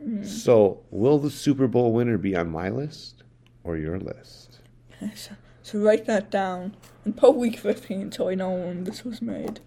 Mm. 0.00 0.24
So, 0.24 0.84
will 0.92 1.18
the 1.18 1.30
Super 1.30 1.66
Bowl 1.66 1.92
winner 1.92 2.16
be 2.16 2.36
on 2.36 2.48
my 2.48 2.68
list 2.68 3.24
or 3.64 3.76
your 3.76 3.98
list? 3.98 4.60
So, 5.16 5.32
so 5.62 5.78
write 5.78 6.06
that 6.06 6.30
down. 6.30 6.76
Until 7.04 7.34
week 7.34 7.58
15 7.58 8.12
so 8.12 8.28
I 8.28 8.34
know 8.34 8.50
when 8.50 8.84
this 8.84 9.04
was 9.04 9.20
made. 9.20 9.60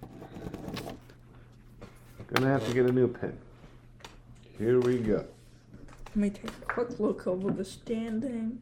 Gonna 2.33 2.47
have 2.47 2.67
to 2.67 2.73
get 2.73 2.85
a 2.85 2.91
new 2.91 3.07
pen. 3.07 3.37
Here 4.57 4.79
we 4.79 4.97
go. 4.97 5.25
Let 6.07 6.15
me 6.15 6.29
take 6.29 6.47
a 6.49 6.65
quick 6.65 6.99
look 6.99 7.27
over 7.27 7.51
the 7.51 7.63
standing. 7.63 8.59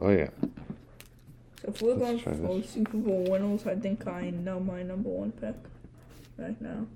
Oh 0.00 0.10
yeah, 0.10 0.28
So 1.62 1.68
if 1.68 1.80
we're 1.80 1.94
Let's 1.94 2.22
going 2.22 2.36
for 2.36 2.58
this. 2.60 2.70
Super 2.70 2.96
Bowl 2.98 3.24
winners, 3.30 3.66
I 3.66 3.74
think 3.76 4.06
I 4.06 4.28
know 4.30 4.60
my 4.60 4.82
number 4.82 5.08
one 5.08 5.32
pick 5.32 5.54
right 6.36 6.60
now. 6.60 6.86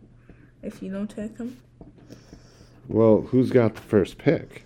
If 0.62 0.82
you 0.82 0.90
don't 0.92 1.08
take 1.08 1.38
him, 1.38 1.56
Well, 2.88 3.22
who's 3.22 3.50
got 3.50 3.74
the 3.76 3.80
first 3.80 4.18
pick? 4.18 4.64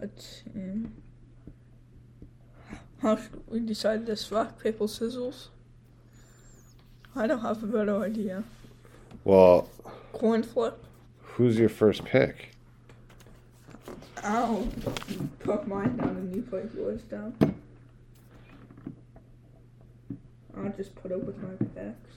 let's 0.00 0.42
see. 0.54 0.86
How 3.02 3.16
should 3.16 3.42
we 3.48 3.60
decide 3.60 4.06
this? 4.06 4.30
Rock, 4.30 4.62
paper, 4.62 4.86
scissors? 4.86 5.48
I 7.16 7.26
don't 7.26 7.40
have 7.40 7.62
a 7.62 7.66
better 7.66 8.02
idea. 8.02 8.44
Well, 9.24 9.68
Coin 10.12 10.42
flip? 10.42 10.84
who's 11.22 11.58
your 11.58 11.68
first 11.70 12.04
pick? 12.04 12.50
I'll 14.22 14.68
put 15.38 15.66
mine 15.66 15.96
down 15.96 16.08
and 16.16 16.34
you 16.36 16.42
put 16.42 16.74
yours 16.74 17.00
down. 17.02 17.34
I'll 20.56 20.72
just 20.76 20.94
put 20.96 21.10
it 21.10 21.24
with 21.24 21.38
my 21.42 21.54
picks. 21.74 22.14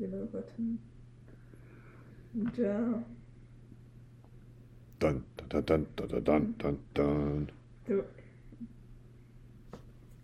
You 0.00 0.06
know, 0.08 0.26
button 0.32 0.78
down. 2.56 3.04
Dun 4.98 5.24
dun 5.48 5.62
dun 5.62 5.86
dun 5.96 6.08
dun 6.08 6.22
dun 6.24 6.54
dun 6.58 6.78
dun. 6.94 7.50
The- 7.86 8.04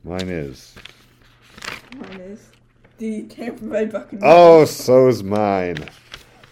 Mine 0.04 0.28
is. 0.28 0.74
Mine 1.96 2.20
is 2.20 2.48
the 2.98 3.22
Tampa 3.24 3.64
Bay 3.64 3.84
Buccaneers. 3.86 4.22
Oh, 4.26 4.64
so's 4.64 5.22
mine. 5.22 5.88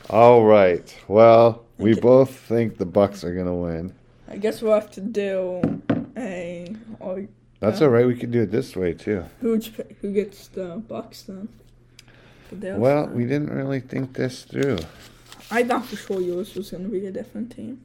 All 0.09 0.45
right. 0.45 0.97
Well, 1.09 1.65
we 1.79 1.93
Okay. 1.93 2.01
both 2.01 2.31
think 2.31 2.79
the 2.79 2.87
Bucks 2.87 3.25
are 3.25 3.35
gonna 3.35 3.55
win. 3.55 3.93
I 4.29 4.37
guess 4.37 4.63
we'll 4.63 4.75
have 4.75 4.91
to 4.93 5.01
do 5.01 5.81
a. 6.17 6.75
Or 7.01 7.27
That's 7.61 7.81
Yeah. 7.81 7.87
all 7.89 7.93
right. 7.93 8.07
We 8.07 8.15
can 8.15 8.31
do 8.31 8.43
it 8.43 8.51
this 8.51 8.75
way 8.75 8.95
too. 8.95 9.25
Pick- 9.43 9.97
who 10.01 10.13
gets 10.13 10.49
the 10.49 10.83
Bucks 10.89 11.23
then? 11.23 11.49
The 12.51 12.77
Well, 12.79 13.09
we 13.09 13.25
didn't 13.25 13.51
really 13.51 13.81
think 13.81 14.15
this 14.15 14.43
through. 14.45 14.79
I 15.51 15.63
thought 15.65 15.85
for 15.85 15.97
sure 15.97 16.21
yours 16.21 16.55
was 16.55 16.71
to 16.71 16.79
be 16.79 17.05
a 17.07 17.13
different 17.13 17.55
team. 17.55 17.81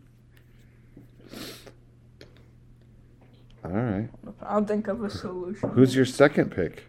All 3.66 3.72
right. 3.72 4.10
I'll 4.44 4.64
think 4.64 4.88
of 4.88 5.04
a 5.04 5.10
solution. 5.10 5.70
Who's 5.70 5.96
your 5.96 6.06
second 6.06 6.52
pick? 6.52 6.84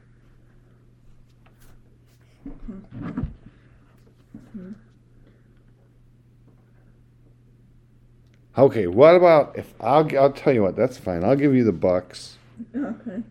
Okay, 8.59 8.87
what 8.87 9.15
about 9.15 9.57
if 9.59 9.75
I'll 9.81 10.09
I'll 10.19 10.33
tell 10.33 10.53
you 10.53 10.63
what, 10.63 10.77
that's 10.77 10.97
fine. 10.97 11.25
I'll 11.25 11.37
give 11.37 11.55
you 11.55 11.65
the 11.65 11.73
Bucks. 11.73 12.39
Okay, 12.75 13.23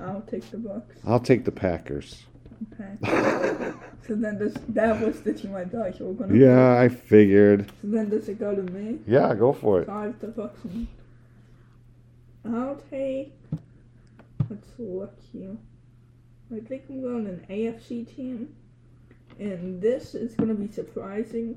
I'll 0.00 0.22
take 0.22 0.50
the 0.50 0.56
Bucks. 0.58 0.96
I'll 1.06 1.20
take 1.20 1.44
the 1.44 1.52
Packers. 1.52 2.24
Okay. 2.72 3.72
so 4.06 4.14
then 4.14 4.38
does 4.38 4.54
that 4.70 5.00
was 5.04 5.20
the 5.22 5.32
team 5.34 5.54
I 5.54 5.64
thought 5.64 5.98
you 5.98 6.06
were 6.06 6.14
going 6.14 6.30
to. 6.30 6.38
Yeah, 6.38 6.78
I 6.78 6.88
figured. 6.88 7.70
So 7.82 7.88
then 7.88 8.08
does 8.08 8.28
it 8.28 8.38
go 8.38 8.54
to 8.54 8.62
me? 8.62 8.98
Yeah, 9.06 9.34
go 9.34 9.52
for 9.52 9.82
it. 9.82 9.86
Five 9.86 10.18
the 10.20 10.28
Bucks. 10.28 10.60
And- 12.44 12.56
I'll 12.56 12.76
take. 12.90 13.32
Let's 14.48 14.68
look 14.78 15.14
here. 15.32 15.56
I 16.54 16.58
think 16.60 16.82
I'm 16.88 17.00
going 17.00 17.26
an 17.26 17.46
AFC 17.48 18.04
team, 18.04 18.54
and 19.38 19.80
this 19.80 20.14
is 20.16 20.34
going 20.34 20.48
to 20.48 20.54
be 20.54 20.70
surprising. 20.72 21.56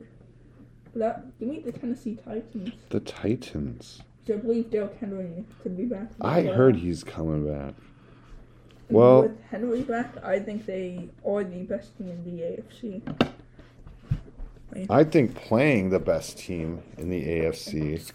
But 0.94 1.02
uh, 1.02 1.16
give 1.40 1.50
me 1.50 1.60
the 1.60 1.72
Tennessee 1.72 2.20
Titans. 2.24 2.72
The 2.90 3.00
Titans. 3.00 4.04
I 4.30 4.34
believe 4.34 4.70
Derrick 4.70 4.96
Henry 5.00 5.44
could 5.63 5.75
be 5.75 5.86
back. 5.86 6.12
I 6.22 6.44
playoffs. 6.44 6.56
heard 6.56 6.75
he's 6.75 7.04
coming 7.04 7.48
back. 7.48 7.74
And 8.90 8.98
well- 8.98 9.24
with 9.24 9.42
Henry 9.50 9.82
back, 9.82 10.24
I 10.24 10.40
think 10.40 10.66
they 10.68 11.10
are 11.25 11.44
the 11.44 11.63
best 11.63 11.98
team 11.98 12.10
in 12.10 12.24
the 12.24 12.44
AFC. 12.44 13.02
I 14.90 15.04
think 15.04 15.36
playing 15.36 15.90
the 15.90 16.00
best 16.00 16.38
team 16.38 16.82
in 16.98 17.10
the 17.10 17.24
AFC 17.25 18.13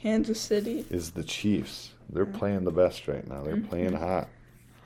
Kansas 0.00 0.40
City. 0.40 0.86
is 0.90 1.10
the 1.10 1.24
Chiefs. 1.24 1.90
They're 2.08 2.24
playing 2.24 2.64
the 2.64 2.70
best 2.70 3.08
right 3.08 3.26
now. 3.26 3.42
They're 3.42 3.56
playing 3.56 3.94
hot. 3.94 4.28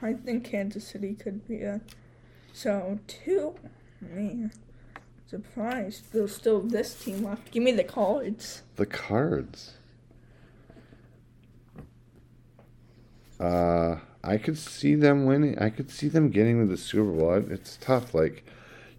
I 0.00 0.14
think 0.14 0.44
Kansas 0.44 0.86
City 0.86 1.14
could 1.14 1.46
be 1.46 1.62
a. 1.62 1.80
So 2.54 2.98
two, 3.06 3.54
man, 4.00 4.52
surprised. 5.26 6.12
There's 6.12 6.34
still 6.34 6.60
this 6.60 6.94
team 6.94 7.24
left. 7.24 7.50
Give 7.50 7.62
me 7.62 7.72
the 7.72 7.84
cards. 7.84 8.62
The 8.76 8.86
Cards. 8.86 9.74
Uh, 13.38 13.96
I 14.24 14.38
could 14.38 14.56
see 14.56 14.94
them 14.94 15.26
winning. 15.26 15.58
I 15.58 15.68
could 15.68 15.90
see 15.90 16.08
them 16.08 16.30
getting 16.30 16.60
to 16.60 16.66
the 16.66 16.76
Super 16.76 17.12
Bowl. 17.12 17.44
It's 17.50 17.76
tough. 17.80 18.14
Like, 18.14 18.44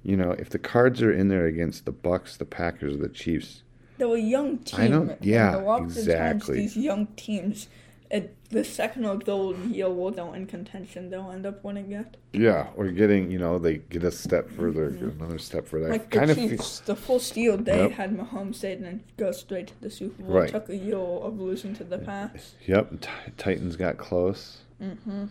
you 0.03 0.15
know, 0.15 0.31
if 0.31 0.49
the 0.49 0.59
Cards 0.59 1.01
are 1.01 1.11
in 1.11 1.29
there 1.29 1.45
against 1.45 1.85
the 1.85 1.91
Bucks, 1.91 2.37
the 2.37 2.45
Packers, 2.45 2.97
the 2.99 3.09
Chiefs. 3.09 3.63
They're 4.03 4.15
a 4.15 4.19
young 4.19 4.57
team. 4.59 4.79
I 4.81 4.87
don't- 4.89 5.23
yeah, 5.23 5.55
a 5.55 5.61
lot 5.63 5.81
of 5.83 5.93
the 5.93 5.99
exactly. 6.01 6.57
These 6.57 6.75
young 6.75 7.07
teams, 7.15 7.69
at 8.11 8.31
the 8.49 8.63
second 8.65 9.05
or 9.05 9.17
third 9.19 9.57
year 9.71 9.89
where 9.89 10.11
they're 10.11 10.35
in 10.35 10.45
contention, 10.45 11.09
they'll 11.09 11.31
end 11.31 11.45
up 11.45 11.63
winning 11.63 11.93
it. 11.93 12.17
Yeah, 12.33 12.67
or 12.75 12.87
getting, 12.89 13.31
you 13.31 13.39
know, 13.39 13.57
they 13.59 13.77
get 13.77 14.03
a 14.03 14.11
step 14.11 14.49
further, 14.49 14.89
get 14.89 15.13
another 15.13 15.37
step 15.39 15.65
further. 15.67 15.87
Like 15.89 16.09
the 16.11 16.17
kind 16.19 16.29
of 16.31 16.37
feel, 16.37 16.49
Chiefs, 16.49 16.81
the 16.81 16.95
first 16.97 17.37
year 17.37 17.55
they 17.55 17.77
Yep. 17.83 17.91
had 17.91 18.17
Mahomes, 18.17 18.59
they 18.59 18.75
didn't 18.75 19.03
go 19.15 19.31
straight 19.31 19.67
to 19.67 19.81
the 19.81 19.89
Super 19.89 20.21
Bowl. 20.23 20.35
Right. 20.35 20.49
It 20.49 20.51
took 20.51 20.69
a 20.69 20.75
year 20.75 20.97
of 20.97 21.39
losing 21.39 21.73
to 21.77 21.83
the 21.85 21.97
Pats. 21.97 22.55
yep, 22.67 22.99
T- 22.99 23.09
Titans 23.37 23.77
got 23.77 23.95
close. 23.97 24.57
Mm-hmm. 24.81 25.25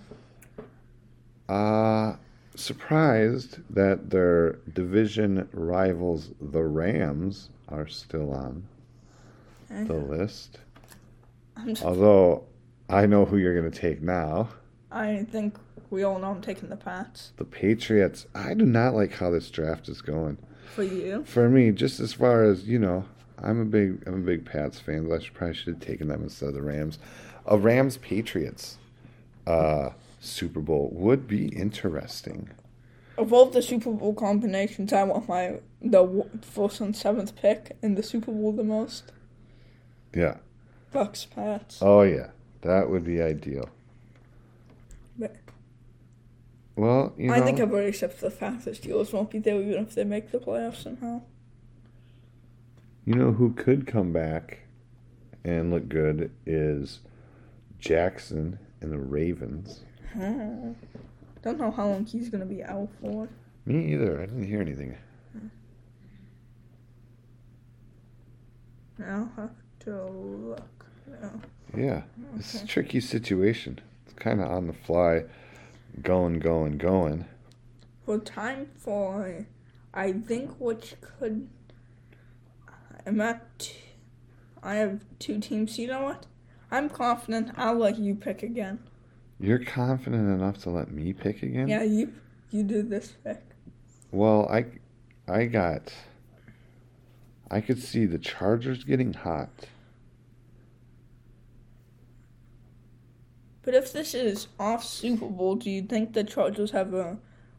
Uh, 1.48 2.16
surprised 2.56 3.58
that 3.68 4.10
their 4.10 4.54
division 4.72 5.46
rivals, 5.52 6.30
the 6.40 6.62
Rams, 6.64 7.50
are 7.68 7.86
still 7.86 8.32
on 8.32 8.64
the 9.86 9.94
list. 9.94 10.58
Although 11.82 12.44
I 12.88 13.06
know 13.06 13.24
who 13.24 13.36
you're 13.36 13.58
going 13.58 13.70
to 13.70 13.78
take 13.78 14.02
now. 14.02 14.48
I 14.90 15.24
think 15.30 15.56
we 15.90 16.02
all 16.02 16.18
know 16.18 16.30
I'm 16.30 16.42
taking 16.42 16.68
the 16.68 16.76
Pats. 16.76 17.32
The 17.36 17.44
Patriots. 17.44 18.26
I 18.34 18.54
do 18.54 18.66
not 18.66 18.94
like 18.94 19.12
how 19.12 19.30
this 19.30 19.50
draft 19.50 19.88
is 19.88 20.02
going. 20.02 20.38
For 20.74 20.82
you? 20.82 21.24
For 21.24 21.48
me, 21.48 21.70
just 21.70 22.00
as 22.00 22.12
far 22.12 22.44
as, 22.44 22.66
you 22.68 22.78
know, 22.78 23.04
I'm 23.38 23.60
a 23.60 23.64
big 23.64 24.02
I'm 24.06 24.14
a 24.14 24.24
big 24.24 24.44
Pats 24.44 24.78
fan. 24.78 25.08
But 25.08 25.16
I 25.16 25.24
should 25.24 25.34
probably 25.34 25.54
should 25.54 25.74
have 25.74 25.80
taken 25.80 26.08
them 26.08 26.22
instead 26.22 26.48
of 26.50 26.54
the 26.54 26.62
Rams. 26.62 26.98
A 27.46 27.58
Rams 27.58 27.96
Patriots 27.98 28.78
uh 29.46 29.90
Super 30.20 30.60
Bowl 30.60 30.90
would 30.92 31.26
be 31.26 31.48
interesting. 31.48 32.50
Of 33.18 33.32
all 33.32 33.46
the 33.46 33.60
Super 33.60 33.90
Bowl 33.90 34.14
combinations, 34.14 34.92
I 34.92 35.02
want 35.02 35.28
my 35.28 35.60
the 35.80 36.26
first 36.42 36.80
and 36.80 36.96
seventh 36.96 37.34
pick 37.36 37.76
in 37.82 37.94
the 37.94 38.02
Super 38.02 38.32
Bowl 38.32 38.52
the 38.52 38.64
most. 38.64 39.12
Yeah. 40.14 40.36
Bucks 40.92 41.24
Pats. 41.24 41.78
Oh 41.80 42.02
yeah. 42.02 42.30
That 42.62 42.90
would 42.90 43.04
be 43.04 43.20
ideal. 43.22 43.68
But 45.18 45.34
Well, 46.76 47.12
you 47.16 47.28
know, 47.28 47.34
I 47.34 47.40
think 47.40 47.60
I've 47.60 47.72
already 47.72 47.88
accepted 47.88 48.20
the 48.20 48.30
fact 48.30 48.64
that 48.64 48.80
Steelers 48.80 49.12
won't 49.12 49.30
be 49.30 49.38
there 49.38 49.60
even 49.60 49.82
if 49.84 49.94
they 49.94 50.04
make 50.04 50.30
the 50.30 50.38
playoffs 50.38 50.82
somehow. 50.82 51.22
you 53.04 53.14
know 53.14 53.32
who 53.32 53.52
could 53.52 53.86
come 53.86 54.12
back 54.12 54.60
and 55.44 55.70
look 55.72 55.88
good 55.88 56.30
is 56.46 57.00
Jackson 57.80 58.58
and 58.80 58.92
the 58.92 58.98
Ravens. 58.98 59.80
Hmm. 60.12 60.72
Don't 61.42 61.58
know 61.58 61.70
how 61.72 61.88
long 61.88 62.04
he's 62.06 62.28
gonna 62.28 62.46
be 62.46 62.62
out 62.62 62.88
for. 63.00 63.28
Me 63.66 63.92
either. 63.92 64.20
I 64.22 64.26
didn't 64.26 64.44
hear 64.44 64.60
anything. 64.60 64.96
I'll 69.04 69.32
have 69.36 69.50
to 69.84 70.04
look. 70.04 70.86
Yeah. 71.10 71.30
Yeah, 71.76 72.02
it's 72.36 72.62
a 72.62 72.66
tricky 72.66 73.00
situation. 73.00 73.80
It's 74.04 74.14
kind 74.14 74.40
of 74.40 74.50
on 74.50 74.66
the 74.66 74.72
fly, 74.72 75.24
going, 76.02 76.38
going, 76.38 76.76
going. 76.76 77.24
Well, 78.04 78.20
time 78.20 78.68
for, 78.76 79.46
I 79.94 80.12
think 80.12 80.50
which 80.58 80.96
could. 81.00 81.48
I'm 83.06 83.20
at. 83.20 83.58
t- 83.58 83.74
I 84.62 84.76
have 84.76 85.00
two 85.18 85.40
teams. 85.40 85.78
You 85.78 85.88
know 85.88 86.02
what? 86.02 86.26
I'm 86.70 86.88
confident. 86.88 87.50
I'll 87.56 87.78
let 87.78 87.98
you 87.98 88.14
pick 88.14 88.42
again. 88.42 88.78
You're 89.40 89.58
confident 89.58 90.28
enough 90.28 90.58
to 90.62 90.70
let 90.70 90.90
me 90.92 91.12
pick 91.12 91.42
again? 91.42 91.68
Yeah, 91.68 91.82
you 91.82 92.12
you 92.50 92.62
do 92.62 92.82
this 92.82 93.14
pick. 93.24 93.42
Well, 94.12 94.48
I, 94.48 94.66
I 95.26 95.46
got. 95.46 95.92
I 97.52 97.60
could 97.60 97.82
see 97.82 98.06
the 98.06 98.18
Chargers 98.18 98.82
getting 98.82 99.12
hot. 99.12 99.50
But 103.62 103.74
if 103.74 103.92
this 103.92 104.14
is 104.14 104.48
off 104.58 104.82
Super 104.82 105.28
Bowl, 105.28 105.56
do 105.56 105.70
you 105.70 105.82
think 105.82 106.14
the 106.14 106.24
Chargers 106.24 106.70
have 106.70 106.94
a 106.94 107.18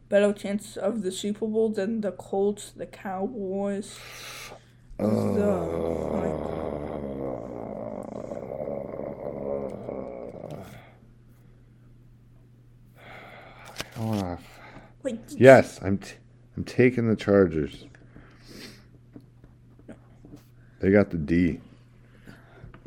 better 0.10 0.34
chance 0.34 0.76
of 0.76 1.04
the 1.04 1.12
Super 1.12 1.46
Bowl 1.46 1.70
than 1.70 2.02
the 2.02 2.12
Colts, 2.12 2.72
the 2.72 2.88
Cowboys? 2.88 4.00
Uh, 5.00 5.04
I 12.98 13.02
don't 13.96 14.08
wanna- 14.08 14.40
Wait, 15.04 15.20
Yes, 15.38 15.80
I'm. 15.82 15.98
T- 16.00 16.14
I'm 16.56 16.64
taking 16.64 17.10
the 17.10 17.16
Chargers. 17.16 17.86
They 20.84 20.92
got 20.92 21.12
the 21.12 21.18
D. 21.18 21.62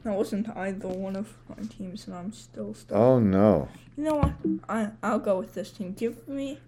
that 0.04 0.12
wasn't 0.12 0.54
either 0.54 0.86
one 0.86 1.16
of 1.16 1.32
my 1.48 1.64
teams, 1.64 2.06
and 2.06 2.14
I'm 2.14 2.30
still 2.30 2.74
stuck. 2.74 2.94
Oh 2.94 3.18
no. 3.18 3.70
You 3.96 4.04
know 4.04 4.16
what? 4.16 4.34
I 4.68 4.90
I'll 5.02 5.18
go 5.18 5.38
with 5.38 5.54
this 5.54 5.70
team. 5.70 5.94
Give 5.94 6.28
me. 6.28 6.60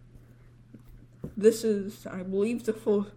This 1.36 1.64
is, 1.64 2.06
I 2.06 2.22
believe, 2.22 2.64
the 2.64 2.72
full, 2.72 3.08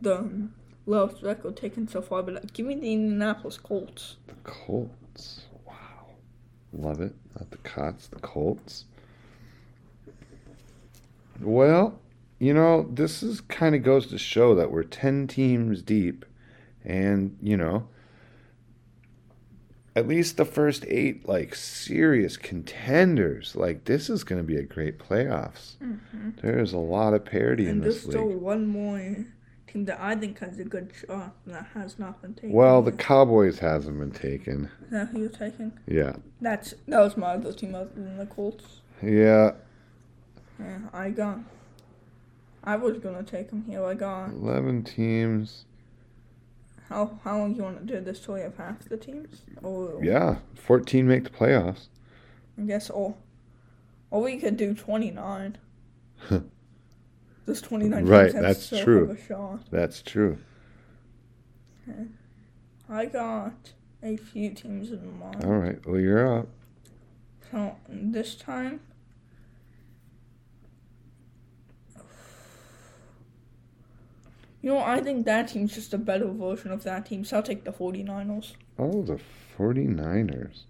the 0.00 0.48
lowest 0.86 1.22
record 1.22 1.58
taken 1.58 1.86
so 1.86 2.00
far. 2.00 2.22
But 2.22 2.36
uh, 2.36 2.40
give 2.54 2.64
me 2.64 2.74
the 2.74 2.90
Indianapolis 2.90 3.58
Colts. 3.58 4.16
The 4.28 4.34
Colts. 4.44 5.42
Wow. 5.66 5.74
Love 6.72 7.02
it. 7.02 7.14
Not 7.38 7.50
the 7.50 7.58
Cots, 7.58 8.06
the 8.06 8.20
Colts. 8.20 8.86
Well, 11.38 12.00
you 12.38 12.54
know, 12.54 12.88
this 12.90 13.22
is 13.22 13.42
kind 13.42 13.74
of 13.74 13.82
goes 13.82 14.06
to 14.06 14.16
show 14.16 14.54
that 14.54 14.72
we're 14.72 14.84
10 14.84 15.26
teams 15.26 15.82
deep 15.82 16.24
and, 16.84 17.36
you 17.42 17.56
know, 17.56 17.88
at 19.98 20.06
least 20.06 20.36
the 20.36 20.44
first 20.44 20.84
8 20.86 21.28
like 21.28 21.54
serious 21.54 22.36
contenders. 22.36 23.56
Like 23.56 23.84
this 23.84 24.08
is 24.08 24.22
going 24.22 24.40
to 24.40 24.46
be 24.46 24.56
a 24.56 24.62
great 24.62 24.98
playoffs. 24.98 25.76
Mm-hmm. 25.82 26.30
There's 26.40 26.72
a 26.72 26.78
lot 26.78 27.14
of 27.14 27.24
parity 27.24 27.64
in 27.64 27.70
and 27.70 27.82
there's 27.82 28.02
this 28.02 28.04
still 28.04 28.28
one 28.28 28.66
more 28.66 29.26
team 29.66 29.84
that 29.86 30.00
I 30.00 30.14
think 30.14 30.38
has 30.38 30.58
a 30.58 30.64
good 30.64 30.92
shot 30.94 31.34
that 31.46 31.66
has 31.74 31.98
not 31.98 32.22
been 32.22 32.34
taken. 32.34 32.52
Well, 32.52 32.82
the. 32.82 32.92
Cowboys 32.92 33.58
hasn't 33.58 33.98
been 33.98 34.12
taken. 34.12 34.70
Is 34.84 34.90
that 34.90 35.08
who 35.08 35.20
you're 35.20 35.28
taking? 35.28 35.72
Yeah. 35.86 36.16
That's 36.40 36.74
that 36.86 37.00
was 37.00 37.16
my 37.16 37.34
other 37.34 37.52
team 37.52 37.74
other 37.74 37.90
than 37.94 38.18
the 38.18 38.26
Colts. 38.26 38.80
Yeah. 39.02 39.52
Yeah, 40.58 40.78
I 40.92 41.10
got. 41.10 41.38
I 42.64 42.76
was 42.76 42.98
gonna 42.98 43.22
take 43.22 43.50
them. 43.50 43.64
here. 43.68 43.84
I 43.84 43.94
got. 43.94 44.30
11 44.30 44.84
teams. 44.84 45.64
How 46.88 47.18
how 47.22 47.38
long 47.38 47.52
do 47.52 47.58
you 47.58 47.64
want 47.64 47.86
to 47.86 47.94
do 47.94 48.00
this 48.00 48.20
till 48.20 48.34
we 48.34 48.40
have 48.40 48.56
half 48.56 48.88
the 48.88 48.96
teams? 48.96 49.42
Or 49.62 50.02
Yeah. 50.02 50.38
14 50.54 51.06
make 51.06 51.24
the 51.24 51.30
playoffs. 51.30 51.88
I 52.58 52.62
guess 52.62 52.90
or 52.90 53.14
or 54.10 54.22
we 54.22 54.38
could 54.38 54.56
do 54.56 54.74
twenty 54.74 55.10
nine. 55.10 55.58
This 57.46 57.62
twenty 57.62 57.88
nine 57.88 58.04
Right, 58.04 58.30
that's 58.32 58.68
true. 58.68 59.08
Have 59.08 59.16
a 59.18 59.22
shot. 59.22 59.60
That's 59.70 60.02
true. 60.02 60.36
Okay. 61.88 62.04
I 62.90 63.06
got 63.06 63.72
a 64.02 64.16
few 64.18 64.50
teams 64.50 64.90
in 64.90 65.18
mind. 65.18 65.44
All 65.44 65.52
right. 65.56 65.78
Well, 65.86 65.98
you're 65.98 66.40
up. 66.40 66.48
So 67.50 67.76
this 67.88 68.34
time, 68.34 68.80
you 74.60 74.70
know, 74.70 74.78
I 74.78 75.00
think 75.00 75.24
that 75.26 75.48
team's 75.48 75.74
just 75.74 75.94
a 75.94 75.98
better 75.98 76.26
version 76.28 76.72
of 76.72 76.82
that 76.84 77.06
team, 77.06 77.24
so 77.24 77.36
I'll 77.36 77.42
take 77.42 77.64
the 77.64 77.72
49ers. 77.72 78.54
Oh, 78.78 79.02
the 79.02 79.20
49ers. 79.56 80.64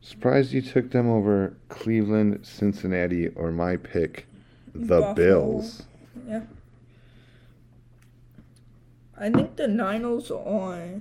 Surprised 0.00 0.52
you 0.52 0.62
took 0.62 0.90
them 0.90 1.08
over 1.08 1.56
Cleveland, 1.68 2.46
Cincinnati, 2.46 3.28
or 3.28 3.50
my 3.50 3.76
pick, 3.76 4.26
the 4.74 5.00
Buffalo. 5.00 5.14
Bills. 5.14 5.82
Yeah. 6.26 6.42
I 9.18 9.30
think 9.30 9.56
the 9.56 9.66
Niners 9.66 10.30
are. 10.30 11.00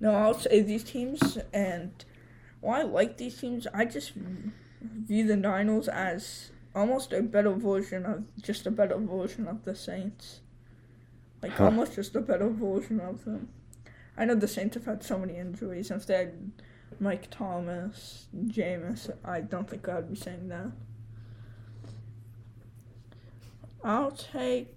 No, 0.00 0.14
I'll 0.14 0.34
say 0.34 0.60
these 0.62 0.84
teams, 0.84 1.38
and 1.52 2.04
why 2.60 2.80
I 2.80 2.82
like 2.82 3.16
these 3.16 3.38
teams, 3.40 3.66
I 3.72 3.84
just 3.84 4.12
view 4.82 5.26
the 5.26 5.36
Niners 5.36 5.88
as 5.88 6.50
almost 6.74 7.12
a 7.12 7.22
better 7.22 7.52
version 7.52 8.04
of 8.04 8.24
just 8.42 8.66
a 8.66 8.70
better 8.70 8.98
version 8.98 9.46
of 9.48 9.64
the 9.64 9.74
Saints. 9.74 10.40
Like 11.42 11.52
Huh. 11.52 11.66
almost 11.66 11.94
just 11.94 12.16
a 12.16 12.20
better 12.20 12.48
version 12.48 13.00
of 13.00 13.24
them. 13.24 13.48
I 14.16 14.24
know 14.24 14.34
the 14.34 14.48
Saints 14.48 14.74
have 14.74 14.86
had 14.86 15.02
so 15.04 15.18
many 15.18 15.36
injuries. 15.36 15.90
If 15.90 16.06
they 16.06 16.14
had 16.14 16.52
Mike 16.98 17.30
Thomas, 17.30 18.26
Jameis, 18.36 19.10
I 19.24 19.40
don't 19.40 19.68
think 19.70 19.88
I'd 19.88 20.08
be 20.08 20.16
saying 20.16 20.48
that. 20.48 20.72
I'll 23.84 24.10
take. 24.10 24.74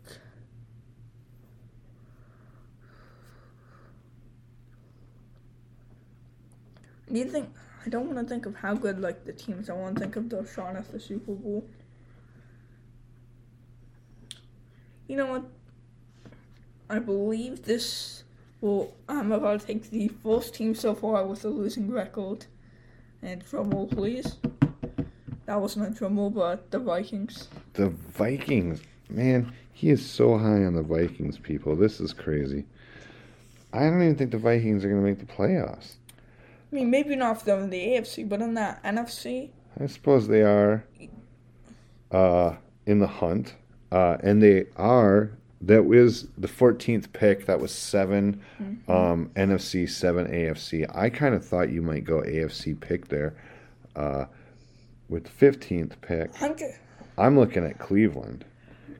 Do 7.11 7.19
you 7.19 7.25
think? 7.25 7.49
I 7.85 7.89
don't 7.89 8.05
want 8.05 8.19
to 8.19 8.25
think 8.25 8.45
of 8.45 8.55
how 8.55 8.75
good 8.75 8.99
like 8.99 9.25
the 9.25 9.33
teams. 9.33 9.69
I 9.69 9.73
want 9.73 9.95
to 9.95 10.01
think 10.01 10.15
of 10.15 10.29
the 10.29 10.45
shot 10.45 10.75
at 10.75 10.91
the 10.91 10.99
Super 10.99 11.33
Bowl. 11.33 11.67
You 15.07 15.17
know 15.17 15.25
what? 15.25 15.43
I 16.91 16.99
believe 16.99 17.63
this 17.63 18.25
will. 18.59 18.93
I'm 19.07 19.31
about 19.31 19.61
to 19.61 19.67
take 19.67 19.89
the 19.89 20.09
first 20.21 20.53
team 20.53 20.75
so 20.75 20.93
far 20.93 21.25
with 21.25 21.45
a 21.45 21.47
losing 21.47 21.89
record. 21.89 22.47
And 23.21 23.45
drum 23.45 23.69
roll, 23.69 23.87
please. 23.87 24.35
That 25.45 25.61
wasn't 25.61 25.87
a 25.87 25.91
drum 25.97 26.17
roll, 26.17 26.31
but 26.31 26.69
the 26.69 26.79
Vikings. 26.79 27.47
The 27.73 27.87
Vikings. 27.87 28.81
Man, 29.09 29.53
he 29.71 29.89
is 29.89 30.05
so 30.05 30.37
high 30.37 30.65
on 30.65 30.73
the 30.73 30.81
Vikings, 30.81 31.37
people. 31.37 31.77
This 31.77 32.01
is 32.01 32.11
crazy. 32.11 32.65
I 33.71 33.79
don't 33.81 34.01
even 34.01 34.15
think 34.17 34.31
the 34.31 34.37
Vikings 34.37 34.83
are 34.83 34.89
going 34.89 35.01
to 35.01 35.07
make 35.07 35.19
the 35.19 35.33
playoffs. 35.33 35.93
I 36.71 36.75
mean, 36.75 36.89
maybe 36.89 37.15
not 37.15 37.39
for 37.39 37.45
them 37.45 37.63
in 37.63 37.69
the 37.69 37.79
AFC, 37.79 38.27
but 38.27 38.41
in 38.41 38.53
the 38.55 38.77
NFC, 38.83 39.51
I 39.79 39.87
suppose 39.87 40.27
they 40.27 40.41
are 40.41 40.83
uh, 42.11 42.55
in 42.85 42.99
the 42.99 43.07
hunt. 43.07 43.55
Uh, 43.93 44.17
and 44.23 44.43
they 44.43 44.65
are. 44.75 45.31
That 45.61 45.85
was 45.85 46.27
the 46.37 46.47
14th 46.47 47.13
pick. 47.13 47.45
That 47.45 47.59
was 47.59 47.71
7 47.71 48.41
um, 48.87 49.29
NFC, 49.35 49.87
7 49.89 50.27
AFC. 50.27 50.85
I 50.95 51.09
kind 51.09 51.35
of 51.35 51.45
thought 51.45 51.69
you 51.69 51.81
might 51.81 52.03
go 52.03 52.21
AFC 52.21 52.79
pick 52.79 53.07
there. 53.09 53.35
Uh, 53.95 54.25
with 55.09 55.25
the 55.25 55.45
15th 55.51 55.99
pick. 56.01 56.31
I'm 57.17 57.37
looking 57.37 57.65
at 57.65 57.77
Cleveland. 57.77 58.45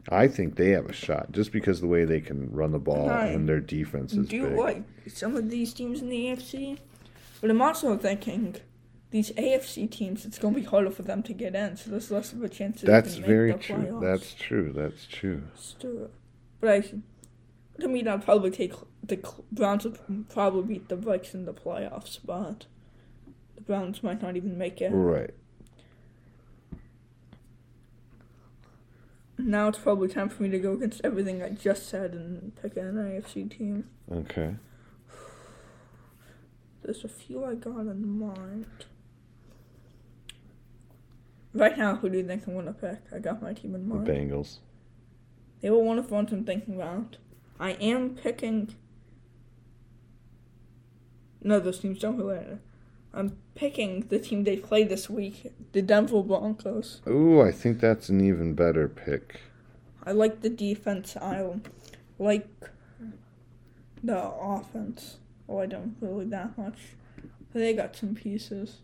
I 0.10 0.28
think 0.28 0.56
they 0.58 0.72
have 0.72 0.88
a 0.88 0.94
shot 0.94 1.32
just 1.32 1.52
because 1.54 1.78
of 1.78 1.82
the 1.84 1.88
way 1.88 2.04
they 2.06 2.20
can 2.20 2.52
run 2.52 2.72
the 2.74 2.80
ball 2.80 3.08
Right. 3.08 3.28
and 3.34 3.48
their 3.48 3.60
defense 3.62 4.14
is 4.14 4.28
Do 4.28 4.36
you 4.36 4.48
big. 4.48 4.58
like 4.58 4.84
some 5.08 5.36
of 5.38 5.50
these 5.50 5.74
teams 5.74 6.02
in 6.02 6.10
the 6.10 6.26
AFC? 6.26 6.78
But 7.40 7.50
I'm 7.50 7.62
also 7.62 7.96
thinking 7.98 8.58
these 9.12 9.32
AFC 9.32 9.90
teams, 9.90 10.26
it's 10.26 10.38
going 10.38 10.54
to 10.56 10.60
be 10.60 10.66
harder 10.66 10.92
for 10.92 11.04
them 11.04 11.24
to 11.24 11.34
get 11.34 11.56
in, 11.56 11.78
so 11.78 11.92
there's 11.92 12.12
less 12.12 12.34
of 12.34 12.44
a 12.44 12.50
chance 12.50 12.82
that 12.82 12.88
That's 12.88 13.16
very 13.16 13.52
the 13.54 13.58
true. 13.60 13.76
playoffs. 13.78 14.02
That's 14.02 14.34
true. 14.34 14.74
That's 14.76 15.06
true. 15.08 15.44
But 16.62 16.70
I, 16.70 16.84
I 17.84 17.88
mean, 17.88 18.08
I'd 18.08 18.24
probably 18.24 18.52
take 18.52 18.74
the 19.04 19.18
Browns 19.52 19.84
would 19.84 20.30
probably 20.30 20.76
beat 20.76 20.90
the 20.90 20.96
Vikes 20.96 21.34
in 21.34 21.46
the 21.46 21.54
playoffs, 21.54 22.20
but 22.24 22.68
the 23.56 23.62
Browns 23.62 24.04
might 24.04 24.22
not 24.22 24.38
even 24.38 24.58
make 24.58 24.80
it. 24.80 24.90
Right. 24.90 25.34
Now 29.38 29.70
it's 29.70 29.80
probably 29.80 30.08
time 30.08 30.30
for 30.30 30.44
me 30.44 30.50
to 30.50 30.60
go 30.60 30.74
against 30.74 31.02
everything 31.04 31.42
I 31.42 31.50
just 31.50 31.90
said 31.90 32.14
and 32.14 32.56
pick 32.62 32.78
an 32.78 32.94
AFC 32.94 33.58
team. 33.58 33.90
Okay. 34.12 34.56
There's 36.84 37.04
a 37.04 37.08
few 37.08 37.44
I 37.44 37.56
got 37.56 37.80
in 37.80 38.20
mind. 38.20 38.86
Right 41.54 41.78
now, 41.78 41.96
who 41.96 42.10
do 42.10 42.18
you 42.18 42.26
think 42.26 42.48
I'm 42.48 42.56
gonna 42.56 42.74
pick? 42.74 43.00
I 43.14 43.20
got 43.20 43.42
my 43.42 43.54
team 43.54 43.76
in 43.76 43.88
mind. 43.90 44.06
The. 44.06 44.12
Bengals. 44.12 44.60
They 45.62 45.70
were 45.70 45.80
one 45.80 46.00
of 46.00 46.08
the 46.08 46.14
ones 46.14 46.32
I'm 46.32 46.44
thinking 46.44 46.76
about. 46.76 47.18
I 47.60 47.72
am 47.74 48.16
picking. 48.16 48.76
No, 51.44 51.60
those 51.60 51.80
teams 51.80 52.00
don't 52.00 52.18
relate. 52.18 52.58
I'm 53.14 53.38
picking 53.56 54.08
the 54.08 54.20
team 54.20 54.44
they 54.44 54.58
play 54.58 54.84
this 54.84 55.10
week, 55.10 55.52
the 55.74 55.82
Denver 55.82 56.24
Broncos. 56.24 57.02
Ooh, 57.08 57.42
I 57.42 57.52
think 57.52 57.80
that's 57.80 58.10
an 58.10 58.22
even 58.22 58.54
better 58.54 58.88
pick. 58.88 59.42
I 60.04 60.14
like 60.14 60.42
the 60.42 60.50
defense. 60.50 61.18
I 61.18 61.46
like 62.18 62.48
the 64.04 64.18
offense. 64.18 65.18
Oh, 65.48 65.60
I 65.60 65.66
don't 65.66 65.96
really 66.00 66.26
that 66.26 66.58
much. 66.58 66.80
But 67.52 67.60
they 67.60 67.74
got 67.74 67.96
some 67.96 68.16
pieces. 68.16 68.78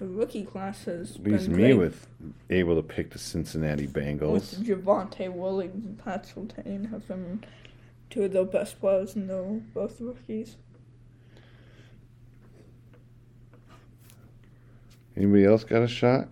The 0.00 0.08
rookie 0.08 0.44
class 0.44 0.84
has 0.84 1.18
Leaves 1.18 1.46
been 1.46 1.56
me 1.56 1.62
great 1.62 1.74
with 1.74 2.06
able 2.48 2.74
to 2.74 2.82
pick 2.82 3.10
the 3.10 3.18
Cincinnati 3.18 3.86
Bengals. 3.86 4.32
with. 4.32 4.66
Javonte 4.66 5.30
Williams 5.30 5.84
and 5.84 6.02
Pat 6.02 6.24
Surtain 6.24 6.90
have 6.90 7.06
been 7.06 7.44
two 8.08 8.22
of 8.22 8.32
the 8.32 8.44
best 8.44 8.80
players 8.80 9.14
in 9.14 9.26
the 9.26 9.60
both 9.74 10.00
rookies. 10.00 10.56
Anybody 15.14 15.44
else 15.44 15.64
got 15.64 15.82
a 15.82 15.88
shot? 15.88 16.28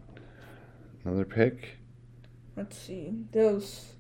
Another 1.05 1.27
pick? 1.27 1.77
Let's 2.57 2.79
see. 2.79 3.27
There's 3.33 3.93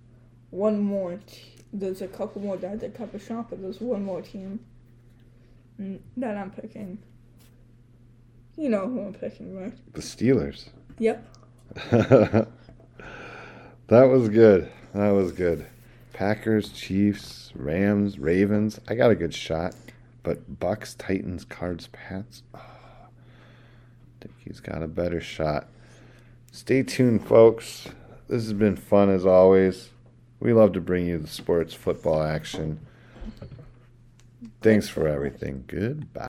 one 0.49 0.81
more. 0.81 1.21
T- 1.27 1.43
there's 1.75 2.01
a 2.01 2.09
couple 2.09 2.41
more 2.41 2.57
that 2.57 2.79
did 2.79 2.97
have 2.97 3.15
a 3.15 3.19
shot, 3.19 3.51
but 3.51 3.61
there's 3.61 3.83
one 3.83 4.03
more 4.03 4.23
team 4.23 4.61
mm, 5.79 5.99
that 6.17 6.39
I'm 6.39 6.53
picking. 6.53 7.01
You 8.59 8.68
know 8.71 8.88
who 8.88 9.01
I'm 9.01 9.14
picking, 9.14 9.57
right? 9.57 9.73
The 9.92 10.01
Steelers. 10.01 10.68
Yep. 10.99 11.25
that 11.92 12.49
was 13.88 14.29
good. 14.31 14.68
That 14.94 15.11
was 15.11 15.31
good. 15.31 15.64
Packers, 16.12 16.71
Chiefs, 16.71 17.53
Rams, 17.55 18.18
Ravens. 18.18 18.81
I 18.88 18.97
got 18.97 19.12
a 19.12 19.14
good 19.14 19.33
shot. 19.33 19.77
But 20.25 20.59
Bucks, 20.59 20.94
Titans, 20.94 21.44
Cards, 21.44 21.88
Pats. 21.92 22.42
Oh, 22.53 22.59
I 22.59 24.21
think 24.21 24.35
he's 24.44 24.59
got 24.59 24.83
a 24.83 24.88
better 24.88 25.21
shot. 25.21 25.68
Stay 26.51 26.83
tuned, 26.83 27.29
folks. 27.29 27.87
This 28.27 28.42
has 28.42 28.55
been 28.55 28.75
fun 28.75 29.09
as 29.09 29.25
always. 29.25 29.90
We 30.40 30.53
love 30.53 30.73
to 30.73 30.81
bring 30.81 31.07
you 31.07 31.18
the 31.18 31.29
sports 31.29 31.75
football 31.75 32.25
action. 32.25 32.81
Thanks 34.62 34.88
for 34.88 35.07
everything. 35.07 35.62
Goodbye. 35.68 36.27